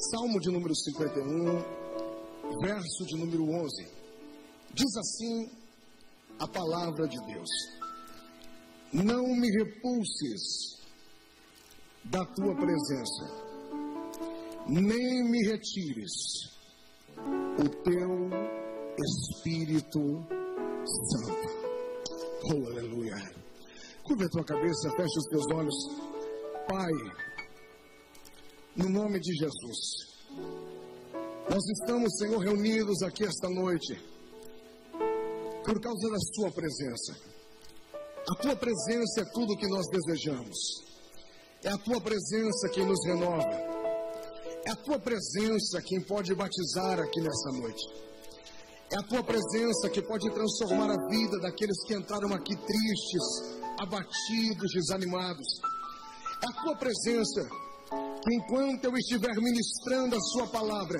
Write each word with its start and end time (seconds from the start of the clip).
Salmo 0.00 0.38
de 0.38 0.48
número 0.50 0.72
51, 0.76 1.58
verso 2.62 3.04
de 3.04 3.16
número 3.16 3.50
11. 3.50 3.84
Diz 4.72 4.96
assim 4.96 5.50
a 6.38 6.46
palavra 6.46 7.08
de 7.08 7.18
Deus: 7.26 7.48
Não 8.92 9.26
me 9.34 9.50
repulses 9.50 10.78
da 12.04 12.24
tua 12.26 12.54
presença, 12.54 13.24
nem 14.68 15.24
me 15.28 15.48
retires 15.48 16.48
o 17.58 17.68
teu 17.82 18.30
Espírito 19.04 20.00
Santo. 21.10 21.58
Oh, 22.44 22.66
aleluia. 22.68 23.16
Curva 24.04 24.24
a 24.24 24.28
tua 24.28 24.44
cabeça, 24.44 24.90
fecha 24.90 25.18
os 25.18 25.26
teus 25.28 25.44
olhos. 25.52 25.74
Pai, 26.68 27.27
no 28.78 28.88
nome 28.88 29.18
de 29.18 29.34
Jesus, 29.34 29.78
nós 31.50 31.64
estamos, 31.80 32.16
Senhor, 32.16 32.38
reunidos 32.38 33.02
aqui 33.02 33.24
esta 33.24 33.50
noite 33.50 33.98
por 35.64 35.80
causa 35.80 36.10
da 36.10 36.18
Sua 36.34 36.52
presença. 36.52 37.16
A 38.30 38.34
Tua 38.36 38.54
presença 38.54 39.22
é 39.22 39.24
tudo 39.32 39.54
o 39.54 39.56
que 39.56 39.66
nós 39.66 39.84
desejamos. 39.88 40.56
É 41.64 41.70
a 41.70 41.78
Tua 41.78 42.00
presença 42.00 42.68
quem 42.68 42.86
nos 42.86 43.04
renova. 43.04 43.50
É 44.64 44.70
a 44.70 44.76
Tua 44.76 44.98
presença 45.00 45.82
quem 45.84 46.00
pode 46.02 46.32
batizar 46.34 47.00
aqui 47.00 47.20
nessa 47.20 47.50
noite. 47.50 47.84
É 48.92 48.98
a 48.98 49.02
Tua 49.02 49.24
presença 49.24 49.90
que 49.90 50.02
pode 50.02 50.30
transformar 50.30 50.92
a 50.92 51.08
vida 51.08 51.40
daqueles 51.40 51.82
que 51.84 51.94
entraram 51.94 52.32
aqui 52.32 52.54
tristes, 52.54 53.58
abatidos, 53.80 54.70
desanimados. 54.72 55.48
É 56.44 56.46
a 56.46 56.62
Tua 56.62 56.76
presença 56.76 57.67
que, 57.88 58.34
enquanto 58.34 58.84
eu 58.84 58.96
estiver 58.96 59.34
ministrando 59.36 60.16
a 60.16 60.20
Sua 60.20 60.46
palavra, 60.48 60.98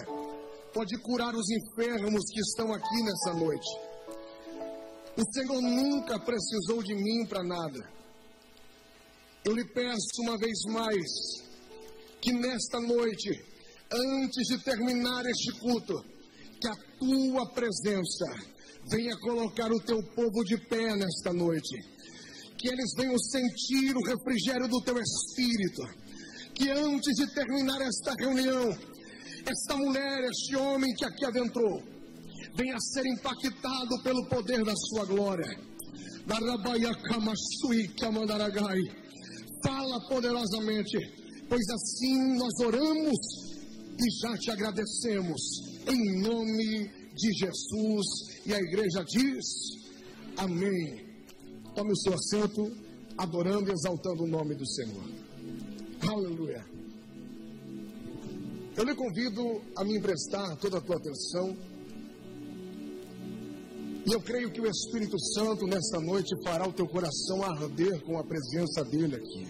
pode 0.73 0.97
curar 1.03 1.35
os 1.35 1.47
enfermos 1.51 2.25
que 2.33 2.41
estão 2.41 2.73
aqui 2.73 3.03
nessa 3.03 3.35
noite. 3.35 3.69
O 5.17 5.33
Senhor 5.33 5.61
nunca 5.61 6.19
precisou 6.21 6.83
de 6.83 6.95
mim 6.95 7.27
para 7.27 7.43
nada. 7.43 7.99
Eu 9.45 9.55
lhe 9.55 9.65
peço 9.73 10.23
uma 10.23 10.39
vez 10.39 10.59
mais 10.71 11.49
que 12.21 12.33
nesta 12.33 12.81
noite, 12.81 13.31
antes 13.91 14.47
de 14.49 14.63
terminar 14.63 15.25
este 15.27 15.59
culto, 15.61 15.95
que 16.61 16.69
a 16.69 16.75
tua 16.99 17.53
presença 17.53 18.25
venha 18.91 19.17
colocar 19.21 19.71
o 19.71 19.81
teu 19.81 20.03
povo 20.15 20.45
de 20.45 20.57
pé 20.69 20.95
nesta 20.97 21.33
noite. 21.33 21.77
Que 22.59 22.69
eles 22.69 22.91
venham 22.97 23.19
sentir 23.19 23.97
o 23.97 24.05
refrigério 24.05 24.69
do 24.69 24.83
teu 24.83 24.97
espírito. 24.99 25.83
Que 26.59 26.71
antes 26.71 27.15
de 27.15 27.35
terminar 27.35 27.81
esta 27.81 28.13
reunião, 28.19 28.77
esta 29.47 29.77
mulher, 29.77 30.29
este 30.29 30.57
homem 30.57 30.93
que 30.95 31.05
aqui 31.05 31.25
adentrou, 31.25 31.81
venha 32.57 32.75
a 32.75 32.81
ser 32.81 33.07
impactado 33.07 34.03
pelo 34.03 34.27
poder 34.29 34.65
da 34.65 34.75
sua 34.75 35.05
glória. 35.05 35.47
Fala 39.65 40.09
poderosamente, 40.09 40.99
pois 41.49 41.65
assim 41.71 42.37
nós 42.37 42.53
oramos 42.67 43.19
e 43.99 44.27
já 44.27 44.37
te 44.39 44.51
agradecemos, 44.51 45.41
em 45.87 46.21
nome 46.23 46.91
de 47.15 47.33
Jesus. 47.33 48.07
E 48.47 48.53
a 48.53 48.59
igreja 48.59 49.05
diz: 49.05 49.45
Amém. 50.37 51.07
Tome 51.75 51.93
o 51.93 51.97
seu 51.97 52.15
assento, 52.15 52.73
adorando 53.17 53.71
e 53.71 53.73
exaltando 53.73 54.25
o 54.25 54.29
nome 54.29 54.55
do 54.55 54.67
Senhor. 54.67 55.18
Aleluia. 56.09 56.65
Eu 58.75 58.85
lhe 58.85 58.95
convido 58.95 59.61
a 59.77 59.85
me 59.85 59.99
emprestar 59.99 60.57
toda 60.57 60.79
a 60.79 60.81
tua 60.81 60.97
atenção. 60.97 61.55
E 64.07 64.13
eu 64.13 64.21
creio 64.23 64.51
que 64.51 64.59
o 64.59 64.67
Espírito 64.67 65.19
Santo 65.35 65.67
nesta 65.67 66.01
noite 66.01 66.35
fará 66.43 66.67
o 66.67 66.73
teu 66.73 66.89
coração 66.89 67.43
arder 67.45 68.01
com 68.05 68.19
a 68.19 68.25
presença 68.25 68.83
dele 68.85 69.17
aqui. 69.17 69.47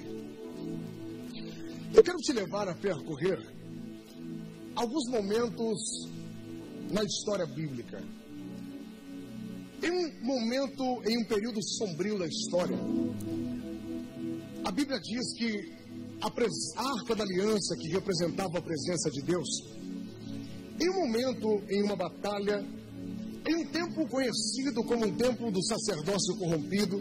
Eu 1.94 2.02
quero 2.02 2.18
te 2.18 2.32
levar 2.32 2.68
a 2.68 2.74
percorrer 2.74 3.38
alguns 4.74 5.08
momentos 5.10 5.78
na 6.90 7.04
história 7.04 7.46
bíblica. 7.46 8.02
Em 9.80 9.90
um 9.92 10.24
momento, 10.24 10.82
em 11.08 11.22
um 11.22 11.24
período 11.24 11.62
sombrio 11.62 12.18
da 12.18 12.26
história, 12.26 12.76
a 14.64 14.72
Bíblia 14.72 14.98
diz 14.98 15.34
que 15.38 15.78
a 16.20 16.98
arca 16.98 17.14
da 17.14 17.22
aliança, 17.22 17.76
que 17.76 17.88
representava 17.88 18.58
a 18.58 18.62
presença 18.62 19.10
de 19.10 19.22
Deus, 19.22 19.48
em 20.80 20.90
um 20.90 20.94
momento, 20.94 21.62
em 21.68 21.82
uma 21.82 21.96
batalha, 21.96 22.64
em 23.46 23.56
um 23.56 23.66
tempo 23.70 24.06
conhecido 24.08 24.84
como 24.84 25.06
um 25.06 25.16
tempo 25.16 25.50
do 25.50 25.62
sacerdócio 25.64 26.36
corrompido, 26.38 26.98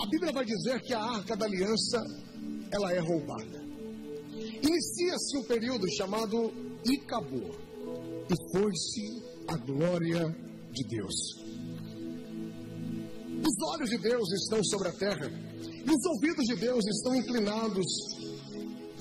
a 0.00 0.06
Bíblia 0.10 0.32
vai 0.32 0.44
dizer 0.44 0.80
que 0.82 0.92
a 0.92 1.00
arca 1.00 1.36
da 1.36 1.46
aliança, 1.46 2.02
ela 2.72 2.92
é 2.92 2.98
roubada. 2.98 3.64
Inicia-se 4.62 5.38
um 5.38 5.44
período 5.44 5.90
chamado 5.96 6.52
Icabô, 6.84 7.54
e 8.28 8.52
foi-se 8.52 9.22
a 9.48 9.56
glória 9.58 10.36
de 10.72 10.84
Deus. 10.88 11.14
Os 13.46 13.68
olhos 13.68 13.90
de 13.90 13.98
Deus 13.98 14.32
estão 14.42 14.62
sobre 14.64 14.88
a 14.88 14.92
terra, 14.92 15.30
os 15.90 16.04
ouvidos 16.06 16.44
de 16.46 16.56
Deus 16.56 16.84
estão 16.86 17.14
inclinados, 17.14 17.86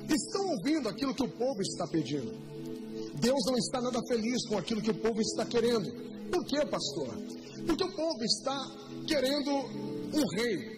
estão 0.07 0.49
ouvindo 0.51 0.89
aquilo 0.89 1.15
que 1.15 1.23
o 1.23 1.29
povo 1.29 1.61
está 1.61 1.87
pedindo. 1.87 2.31
Deus 3.19 3.39
não 3.47 3.57
está 3.57 3.81
nada 3.81 3.99
feliz 4.07 4.45
com 4.47 4.57
aquilo 4.57 4.81
que 4.81 4.91
o 4.91 5.01
povo 5.01 5.19
está 5.21 5.45
querendo. 5.45 5.89
Por 6.29 6.45
quê, 6.45 6.65
pastor? 6.65 7.09
Porque 7.65 7.83
o 7.83 7.95
povo 7.95 8.23
está 8.23 8.57
querendo 9.07 9.51
um 9.51 10.25
rei. 10.37 10.75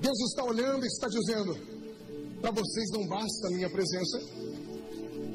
Deus 0.00 0.18
está 0.28 0.44
olhando 0.44 0.84
e 0.84 0.88
está 0.88 1.08
dizendo: 1.08 1.56
para 2.40 2.50
vocês 2.50 2.90
não 2.92 3.06
basta 3.06 3.48
a 3.48 3.50
minha 3.50 3.70
presença, 3.70 4.18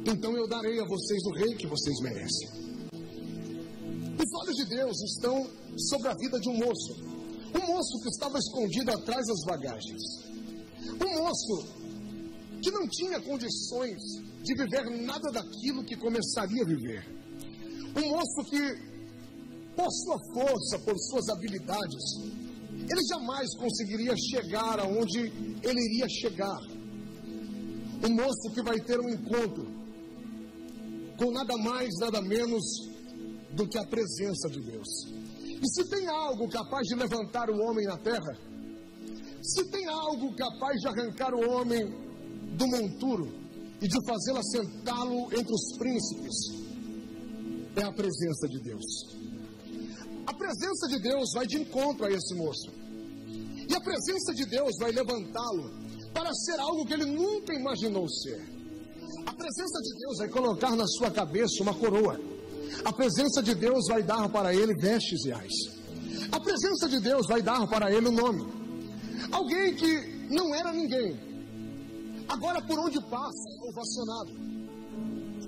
então 0.05 0.35
eu 0.37 0.47
darei 0.47 0.79
a 0.79 0.85
vocês 0.85 1.23
o 1.25 1.31
rei 1.31 1.55
que 1.55 1.67
vocês 1.67 1.99
merecem. 2.01 2.49
Os 4.17 4.41
olhos 4.41 4.55
de 4.55 4.65
Deus 4.65 5.01
estão 5.03 5.49
sobre 5.89 6.07
a 6.09 6.13
vida 6.15 6.39
de 6.39 6.49
um 6.49 6.57
moço 6.57 7.17
um 7.57 7.67
moço 7.67 7.99
que 8.01 8.09
estava 8.09 8.37
escondido 8.37 8.91
atrás 8.91 9.25
das 9.27 9.43
bagagens. 9.45 10.01
Um 11.05 11.23
moço 11.23 11.67
que 12.61 12.71
não 12.71 12.87
tinha 12.87 13.19
condições 13.21 14.01
de 14.43 14.55
viver 14.55 14.89
nada 15.05 15.31
daquilo 15.31 15.83
que 15.83 15.95
começaria 15.95 16.63
a 16.63 16.65
viver. 16.65 17.03
Um 17.95 18.09
moço 18.09 18.49
que, 18.49 18.61
por 19.75 19.91
sua 19.91 20.17
força, 20.33 20.79
por 20.79 20.97
suas 20.97 21.29
habilidades, 21.29 22.37
ele 22.89 23.01
jamais 23.09 23.55
conseguiria 23.57 24.15
chegar 24.15 24.79
aonde 24.79 25.19
ele 25.63 25.81
iria 25.91 26.07
chegar. 26.09 26.61
Um 28.03 28.13
moço 28.13 28.53
que 28.53 28.61
vai 28.61 28.79
ter 28.79 28.99
um 28.99 29.09
encontro 29.09 29.77
com 31.17 31.31
nada 31.31 31.57
mais, 31.57 31.89
nada 31.99 32.21
menos 32.21 32.63
do 33.53 33.67
que 33.67 33.77
a 33.77 33.85
presença 33.85 34.49
de 34.49 34.61
Deus. 34.61 35.16
E 35.61 35.67
se 35.69 35.89
tem 35.89 36.07
algo 36.07 36.47
capaz 36.49 36.87
de 36.87 36.95
levantar 36.95 37.49
o 37.49 37.57
homem 37.59 37.85
na 37.85 37.97
terra, 37.97 38.37
se 39.41 39.63
tem 39.71 39.85
algo 39.87 40.35
capaz 40.35 40.79
de 40.79 40.87
arrancar 40.87 41.33
o 41.33 41.49
homem 41.49 41.85
do 42.57 42.67
monturo 42.67 43.31
e 43.81 43.87
de 43.87 44.05
fazê-lo 44.05 44.39
assentá-lo 44.39 45.33
entre 45.33 45.53
os 45.53 45.77
príncipes, 45.77 46.35
é 47.75 47.83
a 47.83 47.91
presença 47.91 48.47
de 48.47 48.59
Deus. 48.61 48.85
A 50.25 50.33
presença 50.33 50.87
de 50.89 50.99
Deus 50.99 51.31
vai 51.33 51.47
de 51.47 51.57
encontro 51.57 52.05
a 52.05 52.11
esse 52.11 52.35
moço. 52.35 52.71
E 53.69 53.73
a 53.73 53.81
presença 53.81 54.33
de 54.33 54.45
Deus 54.45 54.71
vai 54.79 54.91
levantá-lo 54.91 55.71
para 56.13 56.33
ser 56.33 56.59
algo 56.59 56.85
que 56.85 56.93
ele 56.93 57.05
nunca 57.05 57.53
imaginou 57.53 58.07
ser. 58.09 58.41
A 59.25 59.33
presença 59.33 59.79
de 59.81 59.99
Deus 59.99 60.17
vai 60.17 60.29
colocar 60.29 60.75
na 60.75 60.87
sua 60.87 61.11
cabeça 61.11 61.61
uma 61.61 61.73
coroa 61.73 62.19
a 62.85 62.93
presença 62.93 63.41
de 63.41 63.55
Deus 63.55 63.87
vai 63.87 64.03
dar 64.03 64.29
para 64.29 64.53
ele 64.53 64.73
vestes 64.75 65.25
reais. 65.25 65.53
A 66.31 66.39
presença 66.39 66.89
de 66.89 66.99
Deus 66.99 67.27
vai 67.27 67.41
dar 67.41 67.67
para 67.67 67.91
ele 67.91 68.07
o 68.07 68.11
um 68.11 68.15
nome. 68.15 68.43
Alguém 69.31 69.75
que 69.75 70.17
não 70.29 70.53
era 70.53 70.71
ninguém. 70.73 71.17
Agora 72.27 72.61
por 72.61 72.77
onde 72.79 72.99
passa 73.09 73.49
é 73.49 73.69
ovacionado. 73.69 74.31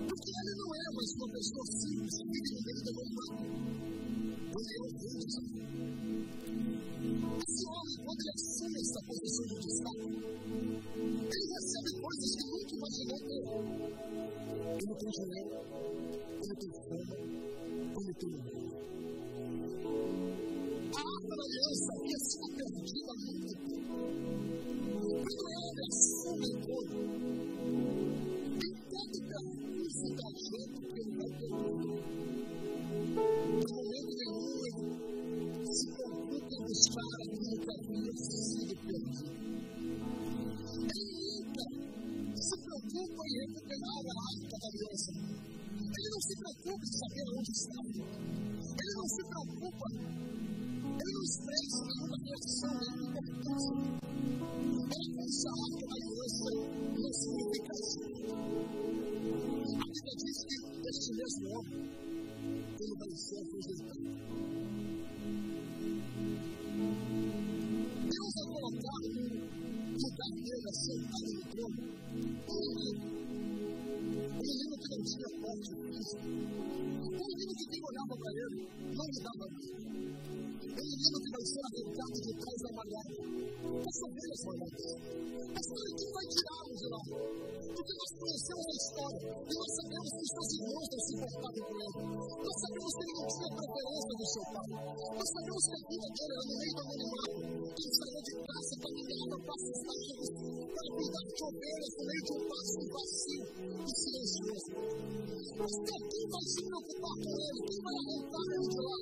Porque 0.07 0.31
ele 0.39 0.55
não 0.55 0.75
é 0.75 0.93
mais 0.95 1.11
uma 1.17 1.29
pessoa 1.29 1.65
simples 1.65 2.17
que 2.17 2.23
vive 2.25 2.49
no 2.55 2.61
meio 2.65 2.79
mundo. 2.95 3.21
Ele 4.59 4.73
é 4.73 4.81
o 4.81 4.91
Deus. 4.99 5.33
Esse 7.39 7.63
homem, 7.67 7.95
quando 8.05 8.19
ele 8.19 8.33
assume 8.35 8.79
essa 8.79 8.99
posição 9.07 9.45
de 9.45 9.55
destaque, 9.59 10.07
ele 10.99 11.47
recebe 11.53 11.89
coisas 12.01 12.29
que 12.35 12.43
nunca 12.49 12.71
imaginou 12.75 13.19
ter. 13.27 13.43
Ele 14.79 14.95
tem 14.95 15.09
dinheiro 15.09 16.18
ele 16.49 16.55
tem 16.57 16.71
fome, 16.71 17.13
ele 18.01 18.13
tem 18.15 18.29
medo. 18.29 18.69
A 20.89 20.99
arca 20.99 21.35
da 21.35 21.43
aliança 21.43 21.89
havia 21.95 22.19
sido 22.19 22.47
perdida 22.55 23.11
há 23.11 23.15
muito 23.15 23.53
tempo. 23.69 23.93
Quando 24.89 25.45
ele 25.49 25.81
assume 25.87 26.47
enquanto 26.49 27.18
As 83.89 83.97
ovelhas 84.05 84.41
malhadas. 84.45 84.85
Pastor, 85.49 85.85
e 85.89 85.93
quem 85.97 86.09
vai 86.13 86.25
tirá-lo 86.29 86.73
de 86.77 86.87
lá? 86.93 87.01
Porque 87.73 87.93
nós 87.97 88.11
conhecemos 88.21 88.65
a 88.69 88.75
história 88.77 89.29
e 89.33 89.53
nós 89.57 89.71
sabemos 89.81 90.09
que 90.13 90.21
os 90.21 90.29
seus 90.29 90.49
irmãos 90.59 90.87
não 90.93 90.99
se 90.99 91.11
importavam 91.17 91.63
com 91.65 91.75
ele. 91.79 91.97
Nós 92.37 92.57
sabemos 92.69 92.91
que 92.93 93.01
ele 93.01 93.15
não 93.17 93.27
tinha 93.33 93.49
preferência 93.49 94.13
do 94.19 94.25
seu 94.29 94.45
pai. 94.53 94.69
Nós 95.09 95.29
sabemos 95.33 95.63
que 95.65 95.73
a 95.73 95.81
vida 95.89 96.07
dele 96.13 96.33
era 96.37 96.45
no 96.45 96.55
meio 96.59 96.73
do 96.77 96.81
anonimato. 96.85 97.37
Ele 97.49 97.93
saía 97.97 98.21
de 98.29 98.33
casa, 98.45 98.73
caminhava 98.77 99.37
passos 99.49 99.79
largos 99.89 100.29
para 100.79 100.95
cuidar 100.95 101.25
de 101.27 101.43
ovelhas 101.43 101.91
no 101.99 102.03
meio 102.07 102.23
de 102.23 102.31
um 102.31 102.43
passo 102.47 102.79
vazio 102.87 103.43
e 103.59 103.91
silencioso. 103.99 104.71
Mas 105.59 105.73
quem 105.83 106.23
vai 106.29 106.45
se 106.47 106.61
preocupar 106.63 107.15
com 107.19 107.31
ele? 107.35 107.59
Quem 107.67 107.79
vai 107.83 107.95
arrancar 107.99 108.45
ele 108.55 108.67
de 108.69 108.79
lá? 108.79 108.97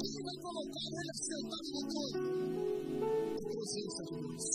Quem 0.00 0.22
vai 0.24 0.36
colocar 0.40 0.86
ele 0.96 1.14
sentado 1.28 1.68
no 1.74 1.82
trono? 1.92 2.24
A 3.34 3.44
presença 3.52 4.00
de 4.04 4.14
Deus. 4.24 4.46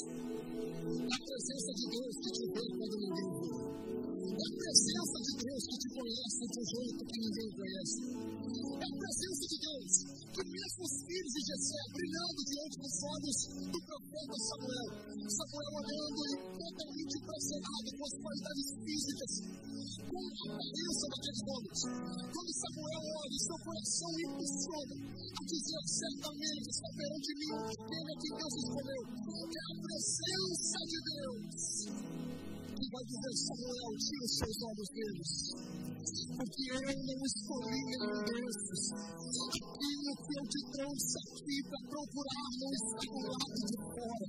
A 0.90 1.20
presença 1.30 1.72
de 1.78 1.86
Deus 1.90 2.16
que 2.18 2.30
te 2.34 2.46
vê 2.50 2.66
quando 2.78 2.96
ninguém 2.98 3.30
vê. 3.40 3.89
É 4.30 4.46
a 4.46 4.54
presença 4.62 5.18
de 5.26 5.34
Deus 5.42 5.64
que 5.66 5.78
te 5.82 5.90
conhece 5.90 6.44
de 6.46 6.58
um 6.60 6.68
jeito 6.70 7.02
que 7.02 7.18
ninguém 7.18 7.50
conhece. 7.50 7.98
É 8.10 8.86
a 8.86 8.94
presença 8.94 9.44
de 9.50 9.58
Deus 9.58 10.20
que 10.30 10.44
mesmo 10.46 10.82
os 10.86 10.96
filhos 11.10 11.34
de 11.34 11.42
Jessé 11.50 11.82
brilhando 11.90 12.40
diante 12.46 12.76
dos 12.80 12.96
olhos 13.10 13.38
do 13.74 13.80
profeta 13.90 14.38
Samuel, 14.40 14.90
Samuel 15.34 15.72
olhando 15.82 16.20
e 16.30 16.36
totalmente 16.54 17.14
impressionado 17.18 17.88
com 17.90 18.04
as 18.06 18.16
qualidades 18.22 18.68
físicas, 18.86 19.32
com 20.00 20.22
a 20.22 20.34
aparência 20.46 21.06
daqueles 21.10 21.44
homens. 21.50 21.80
Quando 22.30 22.52
Samuel 22.54 23.04
olha, 23.20 23.38
seu 23.50 23.60
coração 23.66 24.12
impulsiona 24.30 24.96
a 25.10 25.42
dizer 25.50 25.82
certamente 25.90 26.68
está 26.70 26.90
perante 26.94 27.30
mim 27.34 27.54
aquele 27.66 28.14
que 28.22 28.30
Deus 28.38 28.54
escolheu. 28.62 29.04
É 29.50 29.64
a 29.66 29.76
presença 29.82 30.80
de 30.86 31.00
Deus 31.10 32.19
vai 32.88 33.04
dizer 33.04 33.36
Samuel, 33.36 33.92
tira 34.00 34.24
os 34.24 34.34
seus 34.40 34.58
olhos 34.64 34.90
deles. 34.96 35.32
Porque 36.40 36.64
eu 36.72 36.80
não 36.80 37.20
escolhi 37.28 37.82
nenhum 37.90 38.24
desses. 38.24 38.84
Aquilo 38.96 40.12
que 40.16 40.34
eu 40.40 40.46
te 40.48 40.62
trouxe 40.72 41.16
aqui 41.20 41.58
para 41.68 41.82
procurar 41.90 42.50
não 42.60 42.72
está 42.80 43.04
do 43.04 43.20
lado 43.28 43.60
de 43.68 43.78
fora. 43.84 44.28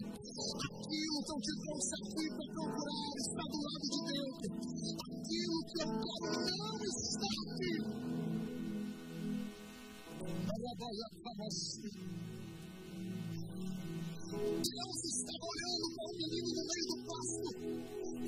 Aquilo 0.66 1.18
que 1.22 1.30
eu 1.30 1.40
te 1.46 1.54
trouxe 1.62 1.92
aqui 2.00 2.26
para 2.34 2.48
procurar 2.50 3.12
está 3.22 3.44
do 3.46 3.58
lado 3.62 3.86
de 3.90 4.00
dentro. 4.10 4.50
Aquilo 5.10 5.58
que 5.70 5.78
eu 5.80 5.90
quero 6.00 6.34
não 6.50 6.78
está 6.90 7.30
aqui. 7.46 7.74
Deus 14.30 14.98
está 15.04 15.34
olhando 15.42 15.86
para 15.96 16.06
o 16.06 16.14
menino 16.16 16.50
no 16.54 16.64
meio 16.70 16.86
do 16.86 16.96
pasto, 17.08 17.48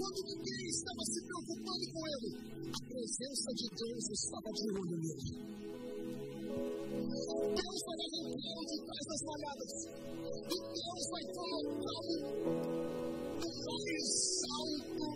quando 0.03 0.19
ninguém 0.27 0.67
estava 0.67 1.05
se 1.07 1.23
preocupando 1.23 1.85
com 1.95 2.03
ele. 2.11 2.31
A 2.67 2.81
presença 2.91 3.49
de 3.55 3.67
Deus 3.71 4.05
estava 4.11 4.51
de 4.51 4.67
olho 4.75 4.99
nele. 4.99 5.39
Deus 7.55 7.81
vai 7.87 7.99
arrancá-lo 8.03 8.65
de 8.67 8.79
trás 8.83 9.05
das 9.07 9.23
malhadas. 9.31 9.73
E 10.43 10.59
Deus 10.59 11.05
vai 11.13 11.25
colocá-lo 11.39 12.17
no 13.39 13.51
mais 13.63 14.09
alto 14.59 15.07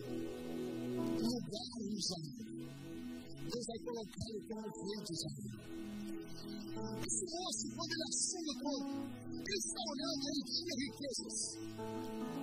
lugar 1.18 1.72
em 1.82 1.90
Israel. 1.98 2.46
Deus 3.42 3.64
vai 3.66 3.78
colocá-lo 3.82 4.38
como 4.46 4.70
rei 4.86 5.00
de 5.02 5.12
Israel. 5.18 5.66
Esse 7.06 7.24
moço, 7.26 7.64
quando 7.74 7.90
ele 7.90 8.06
assume 8.06 8.50
o 8.50 8.58
trono, 8.60 8.94
ele 9.34 9.60
está 9.66 9.82
olhando, 9.90 10.22
ele 10.30 10.42
tinha 10.46 10.74
riquezas. 10.78 12.35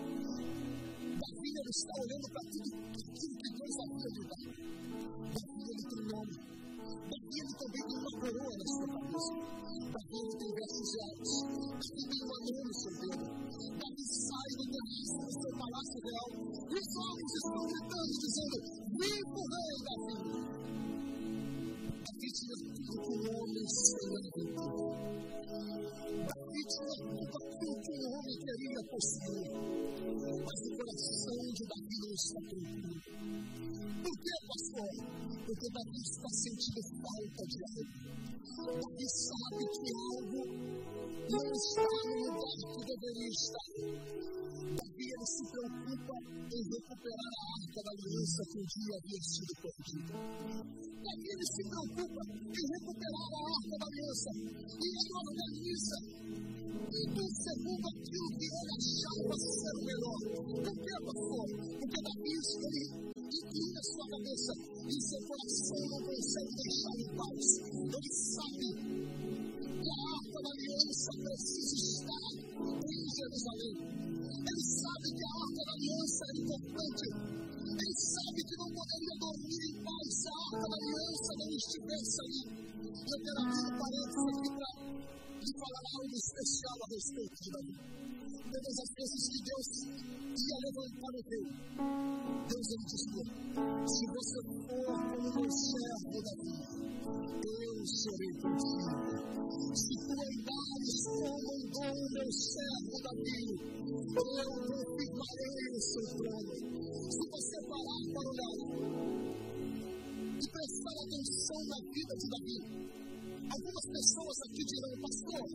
Davi, 1.53 1.61
ele 1.61 1.69
está 1.69 1.93
olhando 2.01 2.27
para 2.33 2.41
tudo 2.49 2.65
aquilo 2.73 3.13
que 3.13 3.49
Deus 3.53 3.75
havia 3.83 4.09
lhe 4.09 4.23
dado. 4.25 4.49
Davi, 5.33 5.61
ele 5.69 5.85
tem 5.85 6.01
nome. 6.09 6.33
Davi, 7.13 7.35
ele 7.43 7.53
também 7.61 7.83
tem 7.83 7.97
uma 8.01 8.13
coroa 8.17 8.53
na 8.57 8.65
sua 8.73 8.87
cabeça. 8.89 9.33
Davi, 9.93 10.17
ele 10.17 10.33
tem 10.33 10.49
vestes 10.49 10.93
altos. 11.03 11.33
Davi 11.77 12.03
tem 12.09 12.21
um 12.23 12.31
anel 12.33 12.63
no 12.63 12.73
seu 12.73 12.93
dedo. 13.03 13.25
Davi 13.53 14.03
sai 14.03 14.49
do 14.57 14.65
terraço 14.73 15.13
do 15.13 15.29
seu 15.29 15.53
palácio 15.61 15.99
real. 16.03 16.29
E 16.33 16.73
os 16.73 16.91
homens 16.97 17.31
estão 17.37 17.63
gritando, 17.69 18.13
dizendo: 18.23 18.57
Viva 18.97 19.37
o 19.37 19.45
rei 19.53 19.77
Davi! 19.85 20.17
Davi 22.01 22.27
tinha 22.33 22.57
tudo 22.65 22.97
que 22.97 23.13
um 23.13 23.29
homem 23.29 23.65
sonhava 23.69 24.29
Davi 24.33 24.73
tinha 26.63 26.95
tudo 27.03 27.81
que 27.81 27.91
um 27.91 28.13
homem 28.13 28.37
queria 28.39 28.81
possuir. 28.89 29.49
Mas 30.43 30.59
o 30.63 30.77
coração 30.77 31.39
de 31.53 31.63
Davi 31.67 31.95
não 31.99 32.13
está 32.13 32.39
tranquilo. 32.47 32.97
Por 34.03 34.15
que, 34.19 34.33
pastor? 34.47 34.91
Porque 35.43 35.67
Davi 35.73 35.99
está 36.03 36.29
sentindo 36.29 36.81
falta 37.03 37.43
de 37.51 37.59
algo. 37.63 38.23
Davi 38.53 39.07
sabe 39.09 39.63
que 39.73 39.89
algo 40.13 40.41
não 41.23 41.45
está 41.51 41.89
no 42.03 42.15
lugar 42.23 42.57
que 42.73 42.81
deveria 42.85 43.31
estar. 43.33 43.69
Davi 44.73 45.05
ele 45.13 45.27
se 45.27 45.43
preocupa 45.51 46.15
em 46.53 46.63
recuperar 46.63 47.33
a 47.33 47.45
arca 47.59 47.79
da 47.83 47.91
aliança 47.91 48.39
que 48.49 48.57
um 48.59 48.67
dia 48.71 48.93
havia 48.93 49.21
sido 49.23 49.53
perdida. 49.63 50.13
Davi 51.03 51.27
ele 51.27 51.47
se 51.47 51.63
preocupa 51.63 52.21
em 52.33 52.65
recuperar 52.73 53.29
a 53.33 53.41
arca 53.51 53.75
da 53.79 53.85
aliança 53.91 54.29
e 54.33 54.85
ele 54.93 55.11
organiza 55.23 55.97
tudo 56.73 57.21
segundo 57.33 57.85
aquilo 57.85 58.29
que 58.33 58.47
ele 58.49 58.71
achava 58.73 59.33
ser 59.37 59.73
o 59.73 59.83
melhor. 59.85 60.19
Que, 60.63 60.95
pastor? 61.05 61.45
Porque 61.79 61.99
Davi 62.03 62.33
ele 62.33 62.83
inclina 63.13 63.81
sua 63.83 64.07
cabeça 64.13 64.51
e 64.83 64.95
seu 65.01 65.21
coração 65.27 65.81
não 65.89 66.01
consegue 66.01 66.53
deixar 66.53 66.95
em 66.97 67.09
paz. 67.13 67.45
Ele 67.93 68.11
sabe 68.13 68.67
que 68.73 69.89
a 69.89 69.99
arca 70.17 70.39
da 70.43 70.51
aliança 70.53 71.11
precisa 71.23 71.75
estar 71.93 72.29
em 72.33 73.03
Jerusalém. 73.13 73.75
Ele 74.33 74.63
sabe 74.63 75.07
que 75.13 75.23
a 75.23 75.33
arca 75.43 75.61
da 75.63 75.73
aliança 75.77 76.21
é 76.23 76.33
importante. 76.41 77.05
Ele 77.73 77.95
sabe 77.95 78.39
que 78.43 78.55
não 78.57 78.69
poderia 78.73 79.15
dormir 79.19 79.61
em 79.61 79.75
paz 79.83 80.07
se 80.13 80.27
a 80.27 80.37
arca 80.51 80.65
da 80.69 80.77
aliança 80.83 81.31
não 81.37 81.49
estivesse 81.53 82.17
ali. 82.23 82.43
Eu 82.83 83.19
quero 83.23 83.39
abrir 83.43 83.63
um 83.63 83.75
parênteses 83.77 84.25
aqui 84.33 84.49
para 84.53 84.69
lhe 85.43 85.53
falar 85.59 85.83
algo 85.91 86.15
especial 86.15 86.77
a 86.79 86.87
respeito 86.87 87.35
de 87.43 87.49
Davi. 87.51 87.75
Todas 88.53 88.75
as 88.83 88.89
vezes 88.95 89.21
que 89.27 89.39
Deus 89.43 89.67
ia 90.39 90.57
levantar 90.63 91.11
o 91.11 91.21
rei, 91.27 91.45
Deus 92.47 92.67
ele 92.71 92.85
dizia: 92.87 93.25
Se 93.83 94.03
você 94.07 94.39
for 94.47 94.87
como 94.87 95.27
meu 95.35 95.51
servo 95.51 96.17
Davi, 96.23 96.55
eu 97.43 97.75
serei 97.83 98.33
contigo. 98.39 98.87
Se 99.73 99.93
tu 99.99 100.13
andares 100.15 100.95
como 101.11 101.49
o 101.51 102.07
meu 102.13 102.29
servo 102.31 102.95
Davi, 103.03 103.43
eu 103.99 104.49
confirmarei 104.63 105.67
o 105.73 105.81
seu 105.81 106.05
trono. 106.23 106.53
Se 107.11 107.23
você 107.33 107.57
parar 107.67 108.03
para 108.13 108.29
olhar 108.31 108.57
e 110.39 110.45
prestar 110.47 110.95
atenção 111.03 111.59
na 111.67 111.79
vida 111.91 112.13
de 112.15 112.27
Davi, 112.31 113.02
algumas 113.49 113.85
pessoas 113.91 114.37
aqui 114.47 114.61
dirão, 114.63 114.93
pastor, 115.03 115.47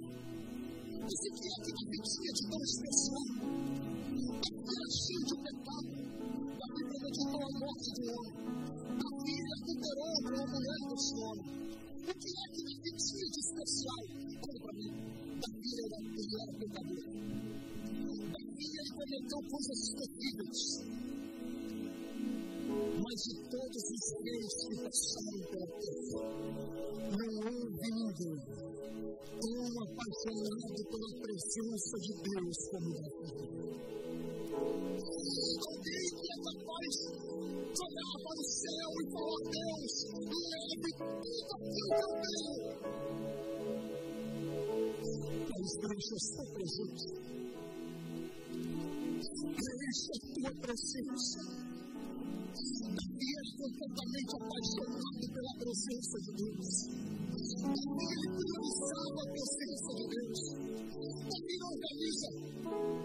esse 1.09 1.28
que 1.33 1.47
é 1.49 1.57
que 1.64 1.73
Davi 1.73 1.99
tinha 2.04 2.33
de 2.37 2.42
tão 2.49 2.62
especial? 2.68 3.26
Era 4.68 4.87
cheio 4.92 5.23
de 5.25 5.37
pecado. 5.40 5.88
Davi 6.59 6.83
premeditou 6.88 7.40
a 7.40 7.52
morte 7.59 7.88
de 7.88 8.00
um 8.02 8.11
homem. 8.12 8.35
Davi 8.99 9.37
adulterou 9.57 10.14
com 10.21 10.37
a 10.37 10.47
mulher 10.52 10.80
desse 10.88 11.14
homem. 11.16 11.49
O 11.99 12.12
que 12.12 12.28
é 12.28 12.45
que 12.52 12.61
Davi 12.68 12.90
tinha 12.99 13.26
de 13.33 13.40
especial? 13.40 14.02
Olha 14.37 14.61
para 14.61 14.75
mim. 14.78 14.92
Davi 15.38 15.71
era, 15.78 15.99
ele 16.18 16.35
era 16.42 16.52
pecador. 16.59 17.04
Davi 18.28 18.66
ele 18.68 18.92
cometeu 18.99 19.40
coisas 19.49 19.80
terríveis. 19.97 20.61
Mas 22.99 23.19
de 23.23 23.35
todos 23.49 23.85
os 23.95 24.05
reis 24.25 24.55
que 24.59 24.75
passaram 24.83 25.40
pela 25.49 25.69
terra, 25.78 26.23
não 27.14 27.33
houve 27.47 27.88
ninguém 27.95 28.38
tão 29.38 29.64
apaixonado 29.87 30.81
pela 30.90 31.11
presença 31.23 31.95
de 31.99 32.12
Deus 32.26 32.59
como 32.71 32.88
Davi. 32.95 33.31
Alguém 35.69 36.07
que 36.19 36.26
é 36.26 36.38
capaz 36.49 36.95
de 36.99 37.81
olhar 37.87 38.14
para 38.25 38.38
o 38.38 38.47
céu 38.59 38.90
e 38.99 39.05
falar: 39.12 39.43
Deus, 39.55 39.95
leve 40.19 40.90
tudo 40.99 41.50
aquilo 41.55 41.90
que 41.95 42.02
eu 42.02 42.12
tenho. 42.25 42.62
Mas 45.49 45.71
deixa 45.87 46.14
a 46.14 46.23
sua 46.28 46.47
presença. 46.55 47.09
Deixa 49.78 50.12
a 50.12 50.21
tua 50.35 50.52
presença 50.61 51.68
e 52.49 53.28
é 53.28 53.45
completamente 53.59 54.33
apaixonado 54.40 55.25
pela 55.28 55.52
presença 55.59 56.17
de 56.25 56.33
Deus. 56.38 56.69
Ele 57.59 58.28
priorizava 58.38 59.19
a 59.19 59.28
presença 59.28 59.90
de 59.99 60.05
Deus. 60.09 60.40
Ele 61.28 61.57
organiza 61.69 62.28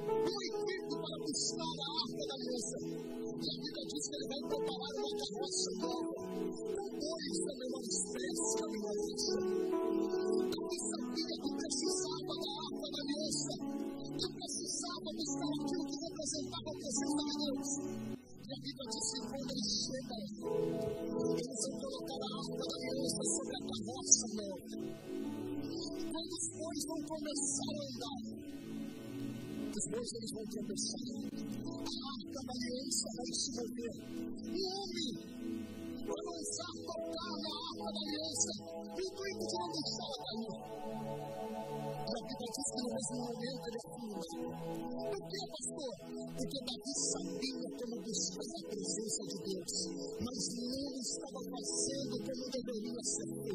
uma 0.03 0.43
equipe 0.47 0.93
para 0.95 1.17
buscar 1.27 1.75
a 1.75 1.89
arca 2.03 2.23
da 2.23 2.35
aliança. 2.39 2.77
E 3.33 3.47
a 3.49 3.55
Bíblia 3.59 3.85
diz 3.91 4.03
que 4.07 4.15
ele 4.15 4.27
vai 4.31 4.41
preparar 4.53 4.93
uma 5.03 5.13
carroça 5.19 5.71
nova, 5.83 6.15
com 6.73 6.89
bois 7.03 7.37
da 7.43 7.53
melhor 7.59 7.83
espécie, 7.83 8.63
bois 29.93 30.09
eles 30.13 30.31
vão 30.33 30.45
tropeçar. 30.49 31.05
A 31.53 31.95
arca 32.17 32.39
da 32.47 32.53
aliança 32.57 33.07
vai 33.13 33.29
se 33.29 33.49
mover. 33.53 33.95
O 34.33 34.61
homem 34.73 35.11
vai 36.01 36.21
lançar 36.33 36.73
tocar 36.81 37.33
na 37.43 37.51
arca 37.69 37.87
da 37.93 38.01
aliança, 38.01 38.51
o 38.73 38.99
intuito 39.05 39.43
de 39.49 39.55
não 39.61 39.69
deixá-la 39.73 40.17
cair. 40.25 40.55
A 42.03 42.19
Bíblia 42.25 42.49
diz 42.53 42.67
que 42.73 42.81
no 42.83 42.89
mesmo 42.93 43.17
momento 43.23 43.63
ele 43.69 43.81
afirma. 43.83 44.23
Por 45.13 45.21
que, 45.29 45.39
pastor? 45.53 45.93
Porque 46.33 46.59
Davi 46.63 46.93
sabia 47.13 47.67
como 47.77 47.95
buscar 48.03 48.49
a 48.53 48.65
presença 48.73 49.21
de 49.29 49.37
Deus, 49.45 49.73
mas 50.25 50.39
não 50.57 50.89
estava 51.05 51.41
fazendo 51.53 52.15
como 52.23 52.43
deveria 52.49 53.01
ser 53.03 53.29
feito. 53.43 53.52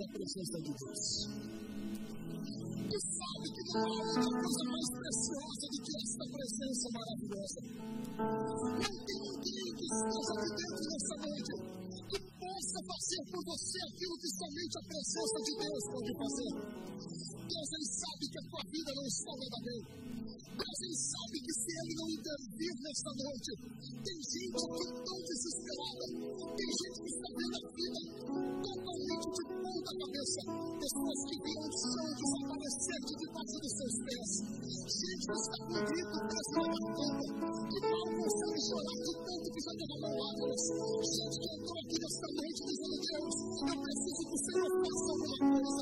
A 0.00 0.06
sua 0.06 0.06
vida 0.06 0.06
é 0.06 0.06
a 0.06 0.12
presença 0.16 0.56
de 0.60 0.72
Deus. 0.80 1.04
Você 2.90 3.00
sabe 3.20 3.46
que 3.52 3.62
não 3.70 3.80
há 3.80 4.00
outra 4.00 4.28
coisa 4.40 4.62
mais 4.70 4.88
preciosa 4.90 5.64
do 5.70 5.78
que 5.84 5.92
esta 6.00 6.24
presença 6.30 6.86
maravilhosa. 6.90 7.60
Não 8.80 8.94
tem 9.04 9.18
ninguém 9.20 9.68
que 9.76 9.86
esteja 9.90 10.32
aqui 10.40 10.50
dentro 10.56 10.84
dessa 10.90 11.16
noite 11.20 11.52
que 12.10 12.18
possa 12.40 12.78
fazer 12.80 13.20
por 13.30 13.42
você 13.44 13.78
aquilo 13.92 14.14
que 14.20 14.30
somente 14.40 14.74
a 14.74 14.84
presença 14.90 15.36
de 15.44 15.52
Deus 15.60 15.82
pode 15.90 16.12
fazer. 16.16 16.52
Deus, 17.50 17.68
Ele 17.70 17.88
sabe 17.90 18.22
que 18.30 18.38
a 18.40 18.44
tua 18.50 18.64
vida 18.70 18.90
não 18.94 19.06
está 19.06 19.32
nada 19.36 19.58
bem. 19.60 19.80
Deus, 20.60 20.78
Ele 20.80 20.98
sabe 20.98 21.36
que 21.40 21.52
se 21.60 21.70
Ele 21.70 21.94
não 21.94 22.08
intervir 22.10 22.74
nesta 22.80 23.10
noite, 23.20 23.50
tem 24.00 24.18
gente 24.20 24.60
aqui 24.60 24.86
tão 25.04 25.18
desesperada, 25.30 26.04
tem 26.56 26.70
gente 26.80 26.96
que 27.00 27.10
está 27.10 27.28
vendo 27.38 27.54
a 27.54 27.64
vida 27.70 28.00
totalmente 28.60 29.09
de 29.80 29.86
ponta 29.86 30.04
cabeça, 30.04 30.40
pessoas 30.76 31.18
que 31.24 31.36
viram 31.40 31.64
o 31.64 31.72
chão 31.72 32.08
desaparecer 32.20 32.98
de 33.00 33.12
debaixo 33.20 33.56
dos 33.60 33.72
seus 33.80 33.94
pés, 34.04 34.30
gente 35.00 35.24
que 35.24 35.38
está 35.40 35.58
grito 35.80 36.18
preso 36.20 36.52
na 36.60 36.66
garganta, 36.70 37.26
que 37.70 37.78
mal 37.88 38.06
consegue 38.20 38.60
chorar 38.60 38.98
de 39.00 39.12
tanto 39.24 39.46
que 39.50 39.60
já 39.64 39.72
derramou 39.80 40.14
lágrimas, 40.20 40.64
gente 41.00 41.36
que 41.40 41.48
entrou 41.48 41.78
aqui 41.80 41.96
nesta 41.96 42.28
noite 42.28 42.60
dizendo: 42.60 42.96
Deus, 43.00 43.36
eu 43.60 43.76
preciso 43.80 44.20
que 44.20 44.36
o 44.36 44.42
Senhor 44.44 44.70
faça 44.80 45.12
alguma 45.12 45.80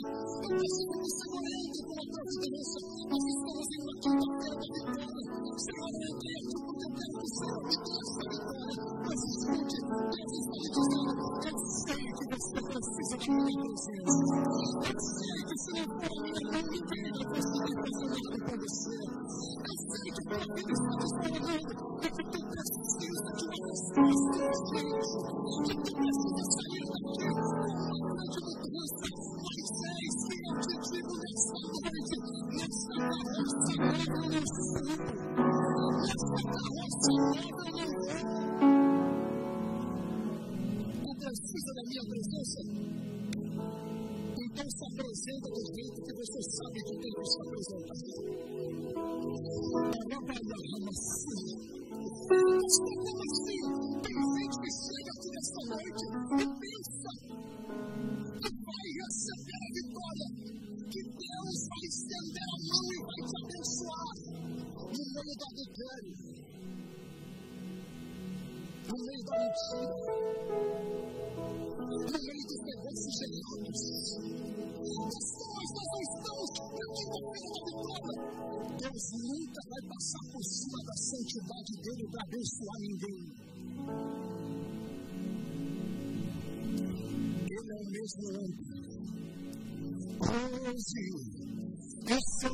nós 73.68 73.76
não 75.74 76.00
estamos 76.00 76.50
aqui 76.56 76.78
Deus 78.78 79.04
nunca 79.12 79.60
vai 79.68 79.82
passar 79.88 80.24
por 80.32 80.42
cima 80.42 80.78
da 80.86 80.96
santidade 80.96 81.72
dele 81.82 82.04
para 82.10 82.22
abençoar 82.22 82.78
ninguém. 82.80 83.20
Ele 87.44 87.70
é 87.70 87.76
o 87.76 87.84
mesmo 87.90 88.24
ontem. 88.38 88.68
Hoje, 90.28 91.04
esse 92.08 92.46
é 92.46 92.50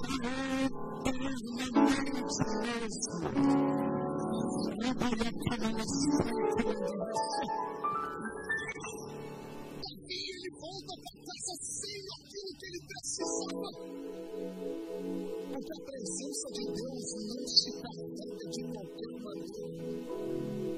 eternamente 1.06 2.42
mesmo. 2.64 3.18
Trabalha 4.80 5.30
para 5.44 5.68
E 6.59 7.33
precisava. 13.14 13.71
Porque 15.54 15.73
a 15.73 15.80
presença 15.87 16.47
de 16.50 16.64
Deus 16.66 17.09
não 17.30 17.47
se 17.47 17.71
carrega 17.78 18.26
de 18.50 18.62
qualquer 18.75 19.14
maneira. 19.23 19.71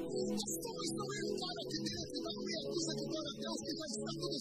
As 0.07 0.53
coisas 0.61 0.91
não 0.93 1.07
é 1.07 1.21
um 1.25 1.33
cara 1.33 1.61
que 1.65 1.79
dentro 1.81 2.17
da 2.21 2.33
meia 2.37 2.61
dúzia 2.69 2.93
de 2.93 3.05
glória 3.07 3.33
a 3.33 3.41
Deus 3.41 3.59
que 3.65 3.73
já 3.77 3.87
está 3.87 4.11
tudo 4.21 4.36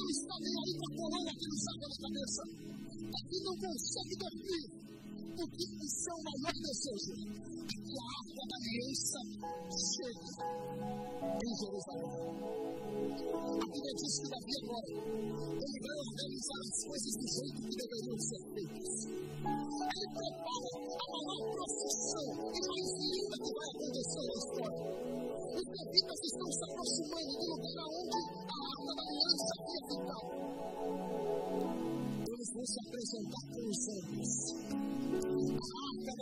não 0.00 0.08
está 0.08 0.34
nem 0.40 0.54
aí 0.56 0.72
para 0.80 0.88
a 0.88 0.96
coroa 0.96 1.32
que 1.36 1.44
ele 1.44 1.56
usava 1.60 1.84
na 1.90 1.98
cabeça. 2.00 2.42
Davi 3.10 3.38
não 3.44 3.56
consegue 3.60 4.14
dormir, 4.16 4.64
porque 5.36 5.64
o 5.76 5.88
seu 5.90 6.16
maior 6.24 6.54
desejo 6.56 7.12
é 7.20 7.76
que 7.84 7.94
a 8.00 8.06
arca 8.20 8.42
da 8.48 8.56
aliança 8.60 9.20
chegue 9.76 10.30
em 11.20 11.52
Jerusalém. 11.60 12.14
A 13.00 13.66
Bíblia 13.70 13.94
diz 14.00 14.14
que 14.20 14.28
Davi 14.30 14.54
agora, 14.60 14.90
ele 14.90 15.78
vai 15.84 15.96
organizar 16.00 16.60
as 16.64 16.78
coisas 16.80 17.12
do 17.20 17.26
jeito 17.28 17.60
que 17.60 17.74
deveriam 17.76 18.18
ser 18.20 18.40
feitas. 18.56 18.94
Ele 19.40 20.08
prepara 20.16 20.70
a 20.80 21.06
maior 21.12 21.42
procissão 21.50 22.26
e 22.40 22.60
mais 22.60 22.88
linda 23.04 23.36
que 23.36 23.52
vai 23.52 23.68
acontecer 23.70 24.22
na 24.24 24.36
história. 24.40 25.00
Os 25.50 25.66
levitas 25.66 26.20
estão 26.24 26.48
se 26.50 26.62
aproximando 26.70 27.32
do 27.36 27.46
lugar 27.50 27.88
onde 27.90 27.99
com 34.02 34.20
os 34.22 34.52
ombros. 34.62 35.60
A 35.60 35.78
arca 35.90 36.12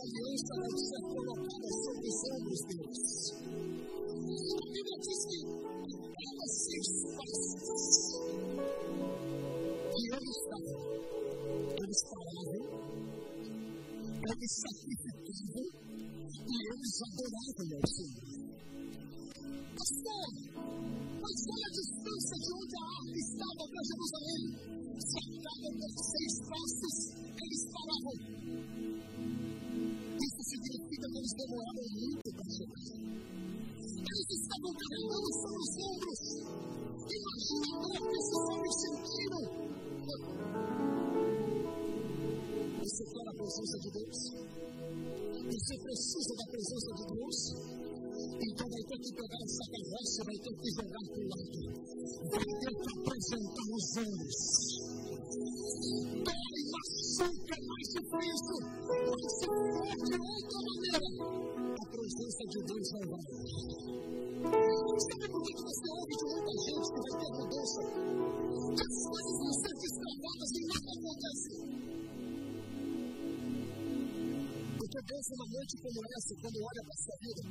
Deus, 75.18 75.34
numa 75.34 75.50
noite 75.50 75.74
como 75.82 75.98
essa, 76.14 76.32
quando 76.38 76.56
olha 76.62 76.82
para 76.86 76.94
a 76.94 77.02
sua 77.02 77.16
vida, 77.18 77.42